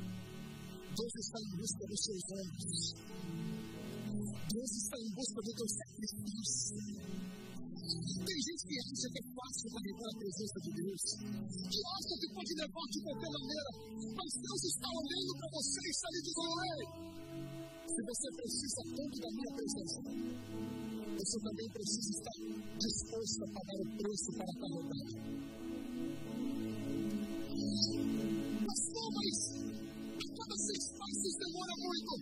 Deus 0.88 1.14
está 1.20 1.36
em 1.36 1.50
busca 1.52 1.82
dos 1.84 2.00
seus 2.00 2.24
ombros. 2.32 2.76
Deus 4.56 4.72
está 4.72 4.96
em 4.96 5.10
busca 5.12 5.38
do 5.44 5.52
teu 5.52 5.68
sacrifício. 5.68 6.76
Tem 8.24 8.38
gente 8.40 8.62
que 8.64 8.76
acha 8.88 9.06
que 9.12 9.20
é 9.20 9.26
fácil 9.36 9.66
carregar 9.68 10.08
a 10.08 10.16
presença 10.16 10.58
de 10.64 10.70
Deus, 10.80 11.02
que 11.68 11.80
acha 11.92 12.14
que 12.16 12.28
pode 12.32 12.52
levar 12.56 12.86
de 12.88 12.98
qualquer 13.04 13.32
maneira, 13.36 13.70
mas 14.16 14.30
Deus 14.32 14.62
está 14.64 14.88
olhando 14.88 15.32
para 15.36 15.48
você 15.52 15.78
e 15.84 15.92
está 15.92 16.08
lhe 16.08 16.22
dizendo: 16.24 16.56
Ei, 16.72 16.84
se 17.84 18.00
você 18.00 18.28
precisa 18.32 18.80
tanto 18.96 19.16
da 19.20 19.28
minha 19.28 19.52
presença, 19.60 19.98
você 21.20 21.36
também 21.44 21.68
precisa 21.68 22.10
estar 22.16 22.36
disposto 22.80 23.44
a 23.44 23.48
pagar 23.52 23.76
o 23.76 23.86
preço 23.92 24.28
para 24.40 24.52
carregar. 24.56 25.67
Mas 29.28 29.44
a 30.16 30.28
cada 30.40 30.56
seis 30.56 30.84
passos 30.96 31.34
demora 31.36 31.74
muito. 31.84 32.12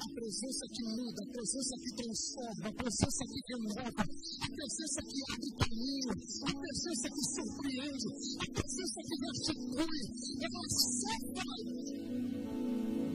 A 0.00 0.08
presença 0.14 0.64
que 0.72 0.82
muda, 0.96 1.20
a 1.20 1.28
presença 1.28 1.74
que 1.76 1.92
transforma, 2.00 2.68
a 2.68 2.72
presença 2.72 3.22
que 3.28 3.40
renova, 3.52 4.00
a 4.00 4.48
presença 4.48 5.00
que 5.04 5.20
abre 5.28 5.50
caminho, 5.60 6.12
a 6.40 6.52
presença 6.56 7.06
que 7.12 7.22
surpreende, 7.36 8.08
a 8.40 8.48
presença 8.48 8.98
que 9.04 9.16
restitui. 9.28 10.00
Ela 10.40 10.64
só 10.72 11.12
vai 11.36 11.60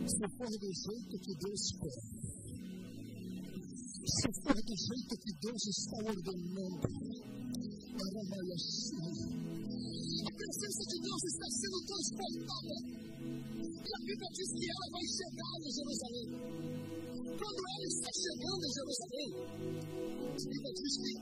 se 0.05 0.25
for 0.37 0.45
do 0.45 0.69
jeito 0.69 1.13
que 1.25 1.33
Deus 1.41 1.63
quer. 1.81 2.01
Se 4.05 4.29
for 4.45 4.53
do 4.61 4.75
jeito 4.77 5.13
que 5.17 5.33
Deus 5.41 5.63
está 5.73 5.97
ordenando. 6.05 6.85
A 7.95 9.54
a 10.25 10.31
presença 10.33 10.83
de 10.89 10.97
Deus 11.05 11.21
está 11.29 11.47
sendo 11.53 11.79
transportada. 11.85 12.75
E 13.21 13.91
a 13.93 13.99
Bíblia 14.05 14.29
diz 14.33 14.49
que 14.57 14.65
ela 14.65 14.87
vai 14.89 15.05
chegar 15.05 15.53
a 15.53 15.69
Jerusalém. 15.69 16.27
Quando 17.35 17.61
ela 17.75 17.85
está 17.85 18.09
chegando 18.25 18.61
a 18.65 18.71
Jerusalém, 18.73 19.29
a 20.25 20.49
Bíblia 20.49 20.73
diz 20.73 20.93
que 20.97 21.13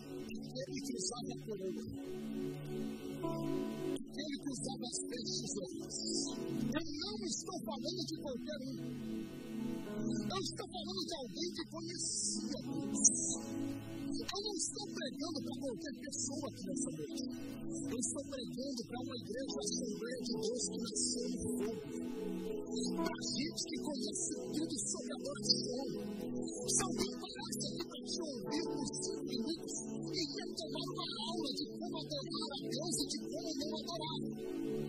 ele 0.53 0.79
cruzava 0.87 1.31
a 1.33 1.39
coroa. 1.43 1.83
Ele 4.13 4.37
cruzava 4.43 4.85
as 4.87 4.99
peixes 5.09 5.53
outras. 5.57 5.97
Eu 6.63 6.85
não 7.03 7.15
estou 7.27 7.57
falando 7.65 8.01
de 8.07 8.15
qualquer 8.23 8.59
um. 8.63 8.77
Eu 10.03 10.39
estou 10.39 10.67
falando 10.69 11.01
de 11.03 11.15
alguém 11.15 11.49
que 11.53 11.63
conhecia 11.69 12.59
Deus. 12.63 13.82
Eu 14.13 14.41
não 14.45 14.53
estou 14.53 14.85
pregando 14.93 15.37
para 15.41 15.57
qualquer 15.57 15.93
pessoa 16.05 16.45
aqui 16.53 16.63
nessa 16.69 16.89
noite. 16.93 17.23
Eu 17.33 17.97
estou 17.97 18.23
pregando 18.29 18.81
para 18.85 18.99
uma 19.01 19.17
igreja 19.17 19.57
Assembleia 19.57 20.19
de 20.21 20.33
Deus 20.37 20.63
que 20.69 20.77
nasceu 20.85 21.25
no 21.33 21.39
fogo. 21.57 21.81
Para 22.93 23.19
gente 23.33 23.61
que 23.73 23.77
conhece 23.81 24.33
tudo 24.53 24.75
sobre 24.85 25.11
adoração. 25.17 25.85
Se 26.29 26.81
alguém 26.85 27.13
parasse 27.25 27.65
aqui 27.73 27.83
para 27.89 28.01
te 28.05 28.19
ouvir 28.21 28.63
por 28.69 28.87
cinco 29.01 29.23
minutos, 29.33 29.73
iria 30.13 30.45
tomar 30.61 30.87
uma 30.93 31.07
aula 31.33 31.49
de 31.57 31.65
como 31.73 31.95
adorar 31.97 32.49
a 32.53 32.61
Deus 32.69 32.95
e 33.01 33.05
de 33.09 33.19
como 33.33 33.49
não 33.49 33.71
adorar. 33.81 34.19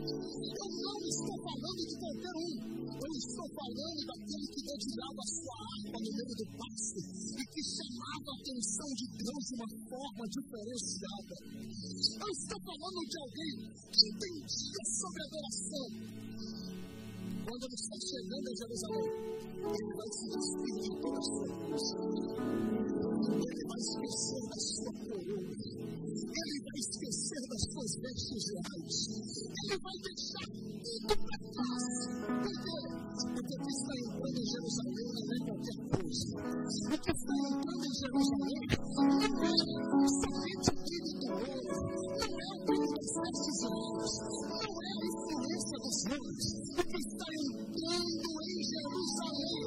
Eu 0.04 0.68
não 0.84 0.98
estou 1.00 1.36
falando 1.48 1.80
de 1.80 1.96
qualquer 1.96 2.34
um. 2.44 2.54
Eu 2.92 3.12
estou 3.24 3.48
falando 3.56 4.00
daquele 4.04 4.46
que 4.52 4.60
dedilhava 4.68 5.20
a 5.24 5.28
sua 5.32 5.56
arma 5.64 5.98
no 6.04 6.10
meio 6.12 6.34
do 6.36 6.46
pasto 6.60 6.93
uma 10.14 10.26
diferenciada. 10.28 11.34
Eu 12.20 12.30
estou 12.30 12.60
falando 12.62 13.00
de 13.02 13.18
alguém 13.18 13.54
que 13.90 14.08
entendia 14.08 14.82
sobre 14.84 15.22
adoração. 15.24 15.86
Quando 17.44 17.62
ele 17.66 17.74
está 17.74 17.96
chegando 18.00 18.46
a 18.48 18.54
Jerusalém, 18.54 19.10
ele 19.74 19.92
vai 19.94 20.10
se 20.14 20.26
despedir 20.30 20.82
de 20.82 21.00
toda 21.02 21.18
a 21.18 21.22
sua 21.22 21.48
cruz. 21.58 21.84
Ele 23.44 23.64
vai 23.66 23.80
esquecer 23.80 24.42
da 24.48 24.58
sua 24.60 24.92
coroa. 24.92 25.73
Ele 26.14 26.58
vai 26.62 26.78
esquecer 26.78 27.42
das 27.50 27.62
suas 27.74 27.90
vestes 27.98 28.44
reais. 28.54 28.96
Ele 29.10 29.76
vai 29.82 29.96
deixar 29.98 30.46
tudo 30.54 31.10
para 31.10 31.38
trás. 31.50 31.84
Por 32.38 32.54
quê? 32.62 32.78
Porque 33.34 33.54
o 33.54 33.62
que 33.64 33.72
está 33.74 33.94
entrando 33.98 34.38
em 34.38 34.46
Jerusalém 34.54 35.08
não 35.10 35.26
é 35.26 35.38
qualquer 35.42 35.78
coisa. 35.90 36.26
O 36.86 36.98
que 37.02 37.10
está 37.10 37.34
entrando 37.50 37.82
em 37.82 37.94
Jerusalém 37.98 38.62
não 38.94 39.42
é 39.42 40.06
somente 40.22 40.66
o 40.70 40.76
filho 40.86 41.12
do 41.18 41.28
ouro, 41.34 41.82
não 42.14 42.30
é 42.30 42.46
o 42.46 42.58
filho 42.62 42.88
das 42.94 43.10
vestes 43.18 43.58
reais, 43.64 44.14
não 44.54 44.70
é 44.70 44.92
a 44.94 45.02
influência 45.10 45.76
dos 45.82 45.98
homens. 46.14 46.46
O 46.74 46.84
que 46.84 46.98
está 47.02 47.28
entrando 47.42 48.30
em 48.44 48.58
Jerusalém 48.70 49.66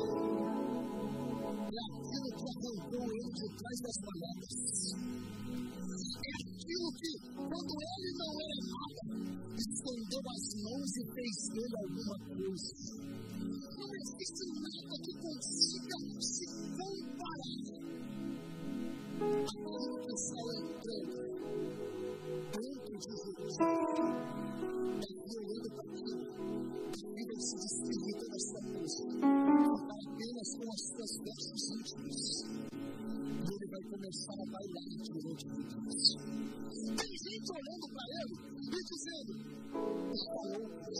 é 1.67 1.83
aquilo 1.91 2.29
que 2.37 2.47
arrancou 2.55 3.05
ele 3.11 3.31
de 3.35 3.47
trás 3.57 3.77
das 3.83 3.97
malhadas 3.99 5.16
aquilo 6.67 6.91
que, 6.91 7.11
quando 7.31 7.71
ele 7.79 8.11
não 8.17 8.33
era 8.43 8.59
nada, 8.67 9.01
estendeu 9.55 10.23
as 10.35 10.45
mãos 10.63 10.91
e 10.97 11.03
fez 11.15 11.35
dele 11.53 11.75
alguma 11.81 12.17
coisa. 12.27 12.71
Não 13.77 13.89
existe 13.95 14.43
nada 14.51 14.95
que 15.01 15.13
consiga 15.15 15.97
se 16.19 16.45
comparar 16.75 17.63
àquilo 19.47 19.95
que 20.03 20.13
está 20.13 20.43
entrando 20.59 21.17
dentro 22.51 22.91
de 22.91 23.07
Jesus. 23.07 23.53
É 23.57 23.63
olhando 25.39 25.69
para 25.71 25.85
aquilo, 25.87 26.23
a 26.47 27.07
vida 27.15 27.35
se 27.39 27.55
despedir 27.55 28.15
toda 28.19 28.37
sua 28.39 28.61
força, 28.73 29.03
apenas 30.07 30.49
com 30.57 30.67
as 30.73 30.81
suas 30.91 31.11
vestes 31.23 31.63
íntimas 31.71 32.76
ele 33.53 33.67
vai 33.71 33.83
começar 33.83 34.33
a 34.33 34.45
bailar 34.51 34.87
diante 34.89 35.45
de 35.45 35.63
Deus. 35.67 36.03
Tem 36.77 37.11
gente 37.17 37.49
olhando 37.51 37.87
para 37.93 38.05
ele 38.17 38.35
e 38.57 38.79
dizendo: 38.87 39.31
está 40.13 40.41
louco, 40.57 40.91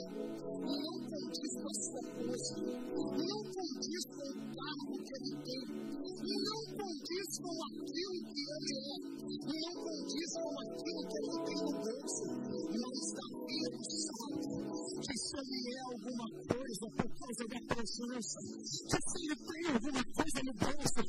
não 0.68 0.96
condiz 1.08 1.52
com 1.56 1.68
a 1.68 1.78
sua 1.78 2.04
força, 2.18 2.56
não 2.58 3.40
condiz 3.52 4.04
com 4.08 4.28
o 4.28 4.40
carro 4.56 4.94
que 5.04 5.14
ele 5.18 5.36
tem, 5.44 5.64
não 6.18 6.62
condiz 6.78 7.30
com 7.42 7.56
aquilo 7.68 8.18
que 8.28 8.44
ele 8.48 8.74
é, 8.78 8.96
não 9.48 9.74
condiz 9.84 10.30
com 10.34 10.54
aquilo 10.62 11.02
que 11.08 11.18
ele 11.18 11.38
tem 11.46 11.58
no 11.58 11.72
bolso, 11.78 12.26
mas 12.78 13.08
Davi 13.18 13.62
sabe 14.08 14.46
que 15.02 15.16
se 15.18 15.36
ele 15.38 15.72
é 15.74 15.82
alguma 15.94 16.28
coisa 16.48 16.86
por 16.98 17.10
causa 17.18 17.44
da 17.48 17.60
presença, 17.76 18.40
que 18.88 19.00
se 19.08 19.18
ele 19.26 19.36
tem 19.36 19.64
alguma 19.74 20.04
coisa 20.16 20.40
no 20.44 20.54
bolso, 20.54 21.02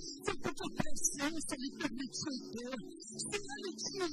lhe 1.59 1.71
permitiu 1.77 2.35
ter. 2.53 2.75
Se 3.03 3.35
ele 3.35 3.73
tinha 3.75 4.07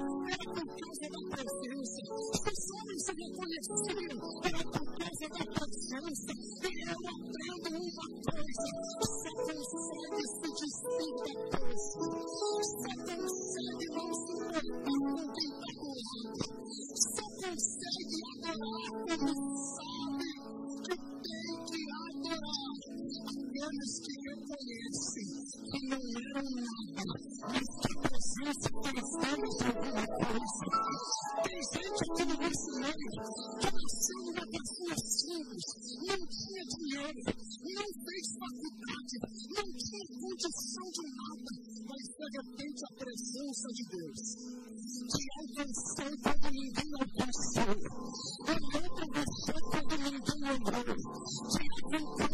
nome, 0.00 0.30
era 0.32 0.46
por 0.54 0.66
causa 0.78 1.06
da 1.10 1.20
presença. 1.34 2.00
Se 2.30 2.48
os 2.50 2.64
homens 2.74 3.00
se 3.04 3.12
reconheciam, 3.18 4.22
era 4.44 4.62
por 4.64 4.86
causa 4.94 5.26
da 5.28 5.44
presença. 5.54 6.32
E 6.64 6.80
eu 6.84 6.98
aprendo 7.14 7.68
uma 7.82 8.06
coisa: 8.24 8.68
você 9.00 9.30
consegue 9.44 10.24
se 10.34 10.48
despir 10.54 11.12
da 11.18 11.34
coisa. 11.58 11.98
Você 12.34 12.92
consegue 13.04 13.86
não 13.94 14.08
se 14.14 14.30
importar 14.34 14.68
com 14.84 15.18
quem 15.34 15.50
está 15.50 15.70
do 15.74 15.90
lado. 15.94 16.42
Você 16.94 17.24
consegue 17.42 18.18
adorar 18.44 18.90
quando 19.04 19.34
sabe 19.74 20.28
que 20.84 20.94
tem 21.24 21.50
que 21.66 21.80
adorar 21.90 22.74
aqueles 23.64 23.94
que 24.04 24.13
reconhecem 24.54 25.26
que 25.70 25.80
não 25.88 25.98
eram 25.98 26.46
nada, 26.54 27.02
mas 27.50 27.66
que 27.74 27.90
a 27.90 28.02
presença 28.06 28.68
transforma 28.70 29.48
de 29.50 29.64
alguma 29.64 30.06
coisa. 30.14 30.64
Tem 31.42 31.58
gente 31.74 32.00
aqui 32.04 32.24
no 32.24 32.36
meio 32.38 32.54
que 32.54 33.68
nasceu 33.74 34.18
numa 34.24 34.46
pessoa 34.46 34.94
simples, 34.94 35.64
não 36.06 36.20
tinha 36.30 36.64
dinheiro, 36.74 37.20
não 37.74 37.88
fez 38.04 38.24
faculdade, 38.38 39.14
não 39.54 39.66
tinha 39.74 40.04
condição 40.22 40.86
de 40.94 41.04
nada, 41.18 41.50
mas 41.88 42.04
de 42.14 42.26
repente 42.38 42.80
a 42.84 42.92
presença 42.94 43.68
de 43.74 43.84
Deus 43.90 44.20
te 45.04 45.24
alcançou 45.40 46.12
quando 46.22 46.46
ninguém 46.54 46.90
alcançou, 47.00 47.74
olhou 48.54 48.86
para 48.94 49.06
você 49.18 49.54
quando 49.70 49.94
ninguém 49.98 50.42
olhou, 50.54 50.94
te 51.50 51.62
aventou 51.84 52.33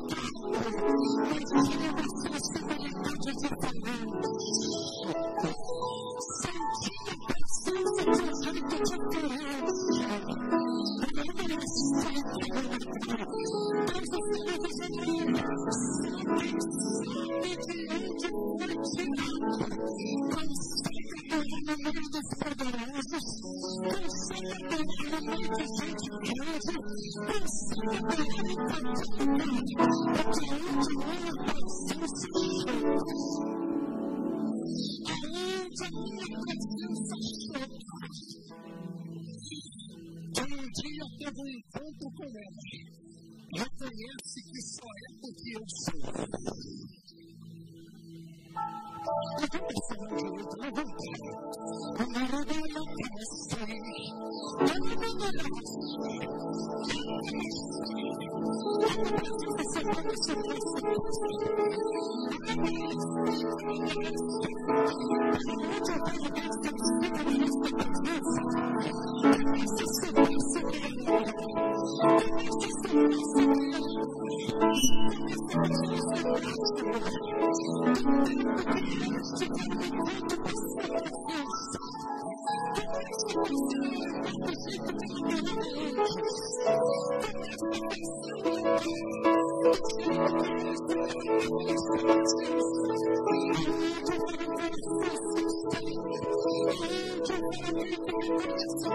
that. 1.63 1.78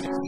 I'm 0.00 0.27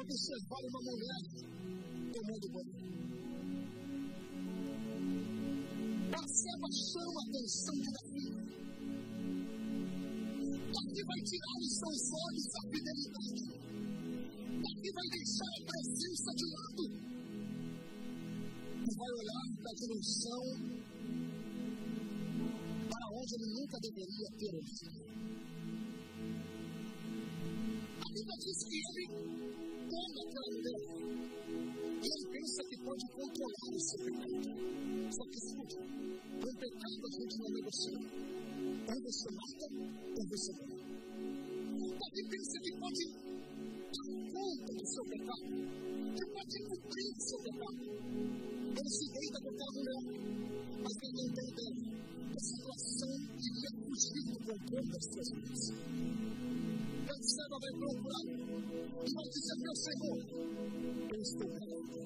observar 0.00 0.62
uma 0.64 0.80
mulher 0.80 1.22
tomando 2.12 2.46
banho. 2.50 2.90
Batseba 6.10 6.68
chama 6.72 7.20
a 7.20 7.24
atenção 7.28 7.74
de 7.74 7.90
Davi. 7.96 8.26
Davi 10.72 11.02
vai 11.04 11.20
tirar 11.30 11.56
os 11.60 11.72
seus 11.80 12.02
olhos 12.26 12.46
da 12.54 12.60
fidelidade. 12.70 13.44
Davi 14.64 14.90
vai 14.98 15.08
deixar 15.10 15.50
a 15.50 15.64
presença 15.70 16.30
de 16.34 16.46
lado. 16.56 16.84
E 18.80 18.90
vai 18.96 19.10
olhar 19.20 19.46
para 19.60 19.70
a 19.70 19.78
dimensão 19.80 20.44
para 22.88 23.06
onde 23.12 23.34
ele 23.36 23.48
nunca 23.54 23.78
deveria 23.80 24.28
ter 24.38 24.52
olhado. 24.54 25.10
A 28.00 28.12
Bíblia 28.12 28.36
diz 28.40 28.58
que 28.64 28.76
ele 28.76 29.59
toda 29.90 30.18
aquela 30.22 30.50
mulher. 30.54 30.80
E 32.00 32.06
ele 32.06 32.26
pensa 32.30 32.60
que 32.64 32.76
pode 32.78 33.04
controlar 33.10 33.68
esse 33.74 33.96
pecado. 33.98 34.38
Só 35.10 35.24
que 35.26 35.38
escute, 35.42 35.76
com 36.40 36.52
pecado 36.54 37.00
a 37.02 37.10
gente 37.18 37.34
não 37.38 37.50
negocia. 37.50 38.00
Ou 38.90 38.98
você 39.02 39.28
mata, 39.34 39.66
ou 40.16 40.24
você 40.30 40.50
morre. 40.54 40.80
Davi 42.00 42.22
pensa 42.30 42.56
que 42.60 42.72
pode 42.80 43.02
dar 43.90 44.08
conta 44.32 44.72
do 44.72 44.86
seu 44.86 45.04
pecado, 45.04 45.48
que 46.16 46.24
pode 46.30 46.56
cumprir 46.64 47.10
o 47.10 47.20
seu 47.20 47.38
pecado. 47.40 47.82
Ele 48.70 48.90
se 48.90 49.06
deita 49.12 49.38
com 49.42 49.50
aquela 49.50 49.72
mulher, 49.74 50.02
mas 50.82 50.94
ele 51.02 51.16
não 51.16 51.34
tem 51.34 51.48
ideia 51.50 52.00
situação 52.40 53.10
que 53.36 53.48
ia 53.60 53.70
fugir 53.84 54.24
do 54.24 54.38
controle 54.46 54.88
das 54.90 55.04
suas 55.04 55.28
vidas. 55.30 56.29
Betseba 57.30 57.58
vai 57.62 57.72
procurar 57.78 58.26
e 58.26 59.14
vai 59.14 59.28
dizer: 59.30 59.56
Meu 59.62 59.76
Senhor, 59.76 60.18
eu 61.14 61.20
estou 61.22 61.46
grávida. 61.46 62.02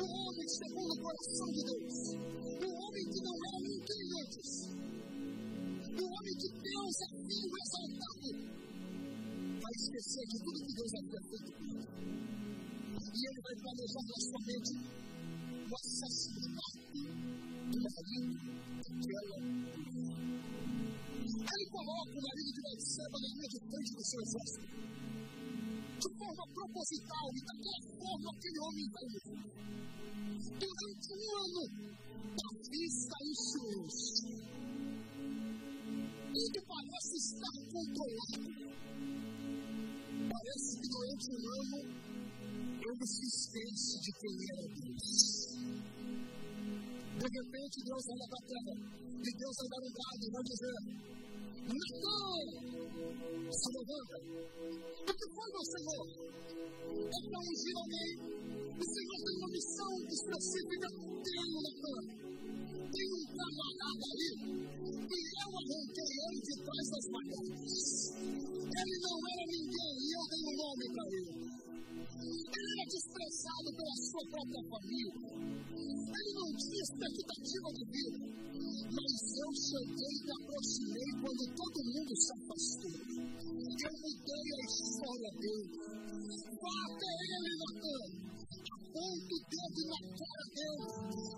O 0.00 0.06
homem 0.16 0.48
segundo 0.48 0.92
o 0.92 1.00
coração 1.02 1.48
de 1.52 1.62
Deus, 1.62 1.96
o 2.56 2.70
homem 2.72 3.04
que 3.12 3.20
não 3.20 3.36
era 3.36 3.58
ninguém 3.68 4.04
antes, 4.16 4.48
o 5.92 6.04
homem 6.08 6.34
que 6.40 6.48
Deus 6.56 6.96
é 7.02 7.08
filho 7.28 7.52
exaltado, 7.60 8.28
vai 9.60 9.72
esquecer 9.76 10.24
de 10.32 10.38
tudo 10.40 10.64
que 10.64 10.72
Deus 10.72 10.92
havia 10.94 11.20
feito. 11.28 11.52
E 13.12 13.20
ele 13.28 13.40
vai 13.42 13.54
planejar 13.60 14.04
na 14.08 14.18
sua 14.24 14.40
mente 14.46 14.72
o 15.68 15.74
assassinato 15.76 16.80
do 17.72 17.76
marido 17.76 18.32
daquela 18.80 19.36
ele 19.36 20.61
coloca 21.84 22.14
o 22.14 22.22
marido 22.22 22.52
de 22.52 22.62
Betseba 22.62 23.18
na 23.18 23.28
linha 23.34 23.48
de 23.48 23.58
frente 23.58 23.92
do 23.94 24.04
seu 24.06 24.20
exército. 24.22 24.66
De 26.02 26.08
forma 26.18 26.44
proposital, 26.54 27.26
e 27.32 27.40
daquela 27.42 27.80
forma 27.98 28.30
aquele 28.32 28.58
homem 28.60 28.86
vai 28.92 29.06
morrer. 29.12 29.42
Durante 30.62 31.08
um 31.12 31.24
ano, 31.42 31.62
Davi 32.38 32.82
está 32.86 33.16
em 33.22 33.34
silêncio. 33.34 34.30
Tudo 36.32 36.58
parece 36.66 37.14
estar 37.18 37.54
controlado. 37.72 38.46
Parece 40.32 40.70
que 40.80 40.88
durante 40.88 41.26
um 41.30 41.42
ano 41.60 41.78
ele 42.82 43.06
se 43.06 43.24
esquece 43.26 44.00
de 44.00 44.10
quem 44.18 44.34
era 44.50 44.64
Deus. 44.74 45.06
De 47.12 47.28
repente, 47.28 47.84
Deus 47.84 48.04
olha 48.08 48.26
para 48.28 48.38
a 48.38 48.48
terra 48.48 48.74
e 49.22 49.30
Deus 49.38 49.54
vai 49.58 49.68
dar 49.68 49.82
um 49.86 49.92
dado 49.92 50.22
e 50.22 50.30
vai 50.32 50.42
dizer: 50.42 51.21
Natal! 51.62 52.42
Se 53.52 53.68
levanta. 53.72 54.16
O 55.02 55.12
que 55.14 55.26
foi, 55.34 55.48
meu 55.52 55.64
Senhor? 55.72 56.06
Para 57.22 57.38
ungir 57.38 57.76
alguém. 57.76 58.12
O 58.72 58.84
Senhor 58.84 59.18
tem 59.22 59.36
uma 59.38 59.50
missão 59.52 59.92
específica. 60.10 60.88
Tem 61.22 61.38
um 61.38 61.62
Natan. 61.62 62.02
Tem 62.90 63.06
um 63.12 63.24
camarada 63.36 64.04
ali. 64.12 64.30
E 64.82 65.20
eu 65.42 65.50
arranquei 65.62 66.10
ele 66.26 66.40
de 66.42 66.54
trás 66.64 66.86
das 66.90 67.06
marretas. 67.12 67.82
Ele 68.72 68.96
não 69.02 69.18
era 69.32 69.44
ninguém 69.46 69.94
e 70.02 70.08
eu 70.16 70.24
dei 70.30 70.42
um 70.42 70.56
nome 70.56 70.84
para 70.92 71.04
ele. 71.12 71.51
Ele 72.22 72.70
era 72.80 72.86
desprezado 72.88 73.68
pela 73.74 73.96
sua 73.96 74.24
própria 74.30 74.62
família. 74.70 75.14
Ele 75.74 76.32
não 76.34 76.48
tinha 76.54 76.82
expectativa 76.82 77.68
de 77.72 77.84
vida. 77.90 78.18
Mas 78.92 79.12
eu 79.40 79.50
cheguei 79.56 80.12
e 80.12 80.22
me 80.22 80.32
aproximei 80.42 81.10
quando 81.22 81.42
todo 81.56 81.88
mundo 81.90 82.12
se 82.14 82.30
afastou. 82.32 82.92
Eu 82.92 83.92
mudei 84.02 84.46
a 84.52 84.64
história 84.68 85.30
dele. 85.40 85.74
Vá 86.60 86.76
até 86.86 87.10
ele, 87.32 87.52
Natan. 87.62 88.04
Aponta 88.72 89.32
o 89.32 89.42
dedo 89.50 89.80
na 89.88 90.00
cara 90.12 90.44
dele. 90.54 90.86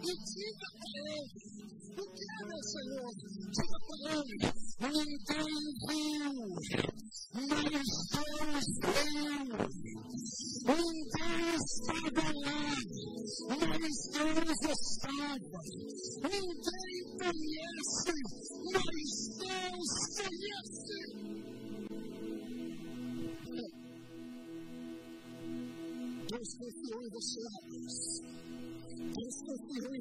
E 0.02 0.12
diga 0.34 0.68
para 0.74 0.98
ele. 1.14 1.30
O 1.94 2.04
que 2.12 2.24
é, 2.24 2.42
meu 2.44 2.62
Senhor? 2.74 3.12
Diga 3.54 3.78
para 3.86 4.00
ele. 4.18 4.36
Ninguém 4.80 5.54
viu. 5.88 7.13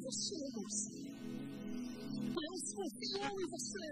Você. 0.03 0.35
Deus 2.33 2.63
confiou 2.75 3.33
em 3.39 3.47
você. 3.49 3.87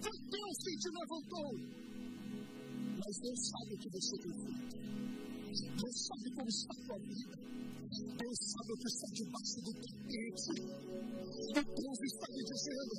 Foi 0.00 0.16
Deus 0.30 0.56
quem 0.64 0.76
te 0.78 0.88
levantou. 1.00 1.50
Mas 2.98 3.14
Deus 3.20 3.40
sabe 3.48 3.74
o 3.74 3.78
que 3.78 3.90
você 3.90 4.14
tem 4.22 4.34
feito. 4.44 4.74
Deus 5.54 5.96
sabe 6.06 6.26
como 6.34 6.48
está 6.48 6.72
a 6.72 6.82
tua 6.84 6.98
vida. 6.98 7.36
Deus 7.94 8.38
sabe 8.52 8.72
o 8.72 8.76
que 8.76 8.88
está 8.88 9.06
debaixo 9.12 9.56
do 9.64 9.72
tapete. 9.84 10.54
Deus 11.54 11.98
está 12.02 12.26
me 12.32 12.42
dizendo, 12.44 12.94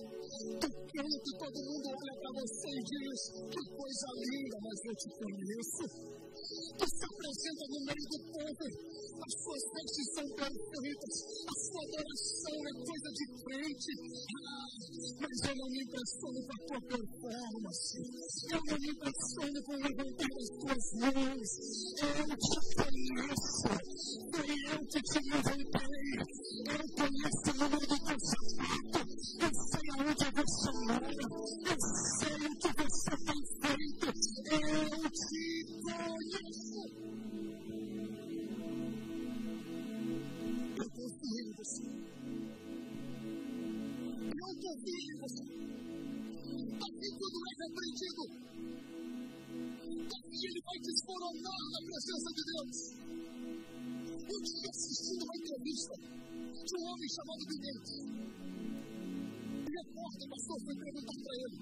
que 0.95 1.37
todo 1.37 1.57
mundo 1.65 1.87
olha 1.89 2.15
para 2.21 2.31
você 2.39 2.69
e 2.69 2.83
diz, 2.85 3.19
que 3.51 3.61
coisa 3.75 4.07
linda, 4.15 4.57
mas 4.61 4.79
eu 4.85 4.95
te 4.95 5.09
conheço. 5.19 6.24
Se 6.35 7.05
apresenta 7.05 7.65
no 7.69 7.79
meio 7.85 8.05
do 8.11 8.19
povo, 8.31 8.65
as 9.23 9.33
suas 9.41 9.63
vestes 9.71 10.07
são 10.13 10.27
perfeitas, 10.35 11.15
a 11.47 11.55
sua 11.55 11.81
adoração 11.87 12.55
é 12.59 12.73
coisa 12.83 13.09
de 13.15 13.25
frente. 13.41 13.89
Ah, 14.45 14.67
mas 15.21 15.37
eu 15.47 15.55
não 15.55 15.69
me 15.71 15.79
impressiono 15.81 16.39
com 16.45 16.51
a 16.51 16.61
tua 16.67 16.81
performance, 16.91 17.97
eu 18.51 18.61
não 18.67 18.77
me 18.79 18.89
impressiono 18.91 19.59
com 19.63 19.75
levantar 19.75 20.31
as 20.35 20.49
tuas 20.59 20.85
mãos. 20.99 21.49
Eu 22.03 22.27
te 22.35 22.59
conheço, 22.75 23.71
foi 24.35 24.51
eu 24.65 24.79
que 24.85 24.99
te 25.01 25.19
levantei, 25.31 25.95
eu 26.67 26.83
conheço 26.95 27.47
o 27.47 27.55
número 27.55 27.85
do 27.87 27.97
teu 28.05 28.19
sapato, 28.19 28.99
eu 29.39 29.51
sei 29.71 29.85
aonde 29.95 30.27
você 30.35 30.71
mora, 30.85 31.11
eu 31.65 31.79
sei 32.19 32.35
o 32.35 32.53
que 32.59 32.71
você 32.75 33.13
tem 33.25 33.41
feito, 33.61 34.24
você. 41.65 41.81
Eu 44.21 44.51
confio 44.61 45.01
em 45.01 45.17
você. 45.19 45.43
Aqui 46.85 47.07
quando 47.17 47.37
é 47.41 47.53
repreendido, 47.65 48.21
aqui 50.15 50.37
ele 50.45 50.61
vai 50.61 50.77
desmoronar 50.79 51.61
na 51.73 51.81
presença 51.89 52.29
de 52.35 52.43
Deus. 52.51 52.77
Um 54.25 54.41
dia 54.41 54.69
assistindo 54.69 55.23
uma 55.23 55.37
entrevista 55.37 55.93
de 55.95 56.73
um 56.77 56.83
homem 56.85 57.09
chamado 57.09 57.41
Vidente. 57.49 57.95
E 59.65 59.75
a 59.75 59.85
porta 59.93 60.23
pastor 60.29 60.57
foi 60.65 60.75
perguntar 60.75 61.17
para 61.23 61.35
ele: 61.41 61.57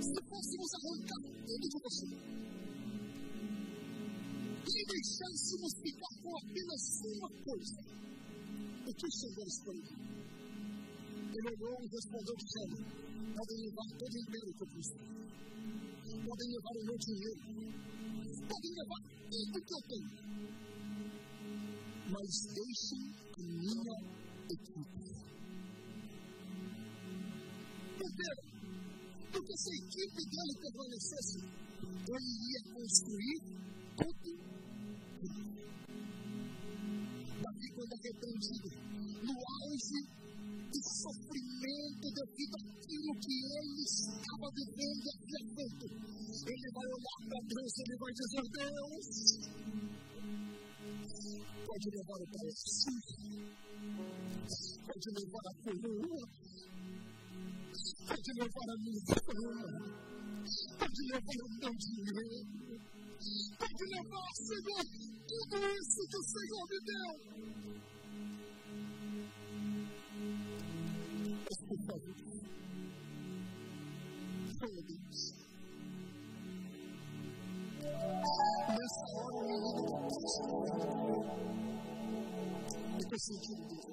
Se 0.00 0.18
fôssemos 0.28 0.70
arrancar 0.74 1.20
tudo 1.46 1.68
de 1.68 1.78
você 1.82 2.06
deixássemos 4.90 5.72
ficar 5.82 6.12
com 6.22 6.36
apenas 6.36 6.82
uma 7.14 7.30
coisa, 7.44 7.78
o 8.86 8.94
que 8.94 9.06
o 9.06 9.12
Senhor 9.12 9.46
escolheu? 9.46 9.96
Ele 11.30 11.48
olhou 11.54 11.76
e 11.82 11.88
respondeu 11.88 12.34
dizendo: 12.36 12.76
Podem 13.36 13.58
levar 13.66 13.86
todo 13.98 14.12
o 14.12 14.18
império 14.18 14.54
que 14.54 14.62
eu 14.62 14.70
possuo, 14.74 15.04
podem 16.26 16.48
levar 16.50 16.74
o 16.74 16.84
meu 16.84 16.98
dinheiro, 16.98 17.40
podem 18.48 18.72
levar 18.80 19.00
tudo 19.30 19.64
que 19.64 19.74
eu 19.74 19.82
tenho 19.88 20.30
mas 22.10 22.42
deixem 22.52 23.02
a 23.38 23.42
minha 23.42 23.96
equipe. 24.50 25.10
Quê? 27.98 28.32
Porque 29.30 29.56
se 29.56 29.70
a 29.70 29.76
equipe 29.76 30.20
dele 30.30 30.54
permanecesse, 30.60 31.38
ele 32.10 32.32
ia 32.50 32.62
construir. 32.74 33.38
Davi, 37.40 37.68
quando 37.74 37.92
repreendido, 38.02 38.68
no 39.20 39.36
auge 39.36 40.00
do 40.70 40.80
sofrimento 40.80 42.06
devido 42.08 42.56
àquilo 42.56 43.12
que 43.20 43.36
ele 43.52 43.82
estava 43.84 44.48
vivendo 44.56 45.12
feito, 45.28 45.84
ele 46.48 46.68
vai 46.72 46.86
olhar 46.88 47.20
para 47.28 47.40
Deus 47.48 47.72
e 47.76 47.82
ele 47.82 47.96
vai 48.00 48.12
dizer: 48.16 48.44
Deus, 48.48 49.08
pode 51.66 51.86
levar 51.90 52.16
o 52.16 52.26
palácio, 52.32 52.96
pode 54.86 55.08
levar 55.20 55.44
a 55.44 55.54
coroa, 55.60 56.24
pode 58.08 58.30
levar 58.40 58.68
a 58.70 58.76
minha 58.80 59.02
fama, 59.20 59.68
pode 60.78 61.00
levar 61.12 61.36
o 61.36 61.52
meu 61.60 61.74
dinheiro, 61.76 62.89
pode 63.58 63.84
levar, 63.84 64.32
Senhor, 64.34 64.84
tudo 65.28 65.56
isso 65.78 66.00
que 66.08 66.16
o 66.16 66.22
Senhor 66.22 66.64
me 66.68 66.78
deu. 66.80 67.40
por 71.70 71.78
favor. 71.86 72.14
Oh, 74.62 74.82
Deus. 74.82 75.34
Nessa 78.68 79.04
hora. 79.14 79.54
Eu 82.92 82.98
estou 82.98 83.18
sentindo 83.18 83.62
Deus. 83.68 83.86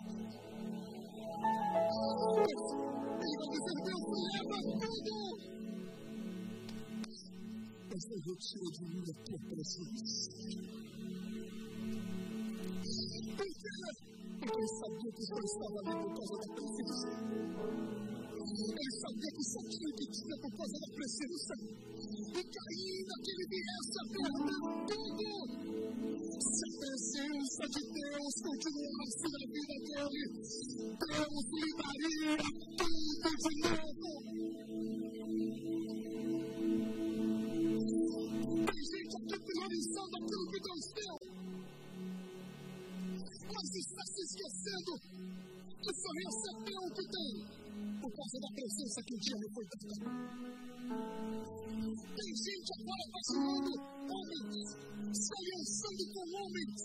Ele 3.21 3.36
vai 3.38 3.47
dizer, 3.53 3.78
Deus, 3.86 4.03
leva 4.34 4.57
tudo. 4.80 5.57
Mas 7.90 8.04
eu 8.12 8.20
retiro 8.20 8.68
de 8.72 8.84
mim 8.84 9.00
a 9.00 9.14
tua 9.24 9.40
presença. 9.48 10.30
Por 13.38 13.48
quê? 13.48 13.76
Porque 14.40 14.58
ele 14.58 14.68
sabia 14.68 15.12
que 15.16 15.24
só 15.24 15.38
estava 15.40 15.78
ali 15.80 15.96
por 16.04 16.12
causa 16.18 16.36
da 16.38 16.48
presença. 16.54 17.10
Ele 18.58 18.94
sabia 19.00 19.32
que 19.32 19.44
só 19.44 19.62
tinha 19.72 19.92
que 19.98 20.06
tinha 20.12 20.36
por 20.42 20.52
causa 20.58 20.78
da 20.84 20.90
presença. 20.98 21.54
E 22.28 22.42
que 22.44 22.60
ainda 22.68 23.14
que 23.24 23.32
ele 23.32 23.46
viesse 23.56 23.98
a 23.98 24.06
perder 24.14 24.62
tudo, 24.88 25.30
se 26.44 26.64
a 26.68 26.72
presença 26.78 27.64
de 27.72 27.82
Deus 27.88 28.34
continuasse 28.44 29.28
na 29.32 29.44
vida 29.48 29.76
dele, 29.88 30.24
Deus 31.08 31.46
lhe 31.56 31.72
daria 31.80 32.36
tudo 32.78 33.30
de 33.38 33.54
novo. 33.64 34.37
Esquecendo 44.28 44.91
que 45.80 45.91
só 45.95 46.11
recebeu 46.19 46.82
o 46.84 46.91
que 46.91 47.05
tem 47.07 47.32
por 48.01 48.11
causa 48.11 48.38
da 48.43 48.49
presença 48.51 48.99
que 49.05 49.13
um 49.15 49.19
dia 49.23 49.38
lhe 49.38 49.49
foi 49.53 49.65
dada. 49.71 49.95
Tem 52.17 52.30
gente 52.36 52.69
agora 52.78 53.03
imaginando 53.07 53.71
homens, 54.11 54.67
se 55.15 55.32
aliançando 55.38 56.03
com 56.11 56.25
homens, 56.38 56.82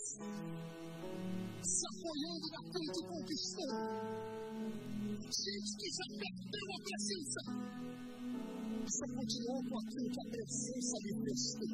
se 1.63 1.83
apoiando 1.91 2.45
naquilo 2.53 2.87
que 2.93 3.03
conquistou. 3.11 3.71
Gente 5.33 5.71
que 5.77 5.87
já 5.91 6.07
perdeu 6.15 6.67
a 6.71 6.79
presença, 6.87 7.39
só 8.87 9.05
continuou 9.15 9.61
com 9.67 9.75
aquilo 9.83 10.07
que 10.11 10.21
a 10.21 10.27
presença 10.31 10.95
lhe 11.03 11.13
prestou. 11.23 11.73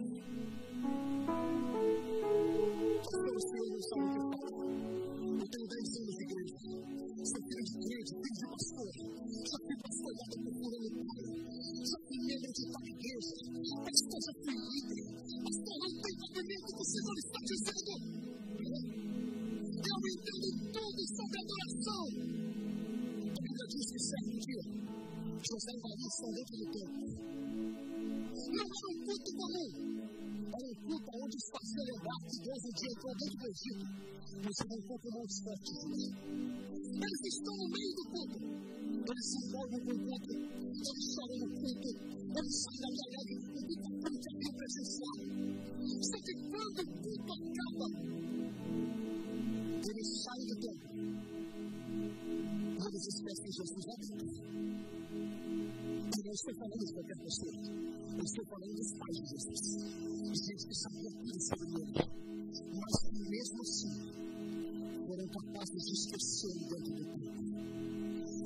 O 3.20 3.41
Senhor 3.41 3.67
não 3.70 3.82
sabe 3.82 4.20
o 4.20 4.30
que 4.30 4.59
tenho 5.50 5.66
10 5.66 5.97
anos 5.97 6.16
de 6.16 6.24
igreja. 6.30 6.58
Sou 7.26 7.41
filho 7.50 7.64
de 7.66 7.74
crente, 7.82 8.12
filho 8.20 8.38
de 8.39 8.45
pastor. 8.50 8.89
Já 9.50 9.58
fui 9.66 9.78
pastoreado 9.82 10.36
por 10.43 10.54
fulano 10.60 10.89
pai. 11.10 11.26
Já 11.89 11.97
fui 12.06 12.20
membro 12.30 12.52
de 12.54 12.64
tal 12.70 12.86
igreja. 12.89 13.36
Pastor, 13.82 14.20
já 14.26 14.34
fui 14.39 14.56
líder. 14.70 15.02
Pastor, 15.41 15.76
não 15.80 15.91
tem 16.00 16.14
cabimento 16.20 16.70
que 16.70 16.80
o 16.80 16.89
Senhor 16.93 17.16
está 17.18 17.39
dizendo. 17.50 17.93
Eu 19.80 20.00
entendo 20.14 20.47
tudo 20.70 21.02
sobre 21.18 21.36
adoração. 21.39 22.06
A 23.30 23.41
Bíblia 23.41 23.66
diz 23.70 23.86
que 23.89 24.00
certo 24.00 24.36
dia, 24.45 24.64
José 25.50 25.72
e 25.74 25.82
Maria 25.82 26.10
estão 26.14 26.30
dentro 26.30 26.56
do 26.60 26.66
templo. 26.78 27.06
Não 28.50 28.66
era 28.70 28.88
um 28.89 28.97
culto 29.06 29.30
comum 29.39 29.99
culto 30.60 31.10
onde 31.16 31.38
fazia 31.51 31.84
lembrar 31.88 32.20
que 32.28 32.36
Deus 32.43 32.64
dia 32.76 32.91
entrou 32.91 33.14
dentro 33.16 33.38
do 33.39 33.47
Egito. 33.49 33.86
Você 34.39 34.64
não 34.70 34.80
culto 34.88 35.07
muito 35.10 35.36
forte, 35.43 35.72
Eles 36.99 37.22
estão 37.28 37.55
no 37.60 37.68
meio 37.70 37.91
do 37.95 38.03
culto. 38.10 38.38
Eles 38.99 39.26
se 39.30 39.38
envolvem 39.39 39.80
com 39.86 39.93
o 39.93 39.99
culto. 39.99 40.34
Eles 40.36 41.05
choram 41.16 41.38
no 41.39 41.49
culto. 41.60 41.89
Eles 42.30 42.55
saem 42.60 42.80
da 42.80 42.91
galera 42.99 43.30
e 43.30 43.38
ficam 43.39 43.89
o 43.89 43.99
caminho 43.99 44.53
presencial. 44.60 45.18
Só 45.99 46.18
que 46.20 46.34
quando 46.49 46.80
o 46.80 46.91
culto 46.99 47.32
acaba, 47.39 47.88
eles 49.80 50.10
saem 50.24 50.45
do 50.45 50.55
templo. 50.60 50.91
Eles 52.80 53.03
esquecem 53.07 53.51
Jesus 53.51 53.86
lá 53.86 53.95
Eu 55.99 56.24
não 56.24 56.34
estou 56.34 56.53
falando 56.55 56.84
de 56.86 56.93
qualquer 56.93 57.18
pessoa. 57.20 57.55
Eu 58.10 58.24
estou 58.24 58.45
falando 58.45 58.74
dos 58.76 58.91
pais 58.99 59.16
de 59.16 59.26
Jesus. 59.30 59.99
Sabia 60.80 61.12
sobre 61.40 61.82
ele. 61.82 61.94
Mas 62.72 62.96
que 63.04 63.30
mesmo 63.30 63.62
assim 63.62 63.92
foram 65.08 65.28
capazes 65.28 65.86
de 65.86 65.92
esquecer 65.92 66.54
dentro 66.70 66.94
do. 66.94 67.04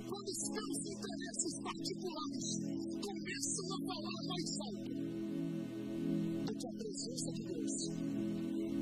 Quando 0.10 0.28
os 0.30 0.40
seus 0.40 0.80
interesses 0.84 1.60
particulares 1.62 2.46
começam 3.06 3.66
a 3.70 3.80
falar 3.86 4.20
mais 4.30 4.52
alto 4.62 4.94
do 6.44 6.56
que 6.56 6.68
a 6.68 6.74
presença 6.74 7.32
de 7.34 7.44
Deus, 7.44 7.74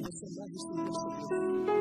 você 0.01 0.25
morre 0.29 0.57
sem 0.57 0.75
perceber. 0.85 1.80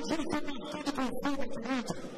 Thank 0.10 1.90
you. 1.90 2.09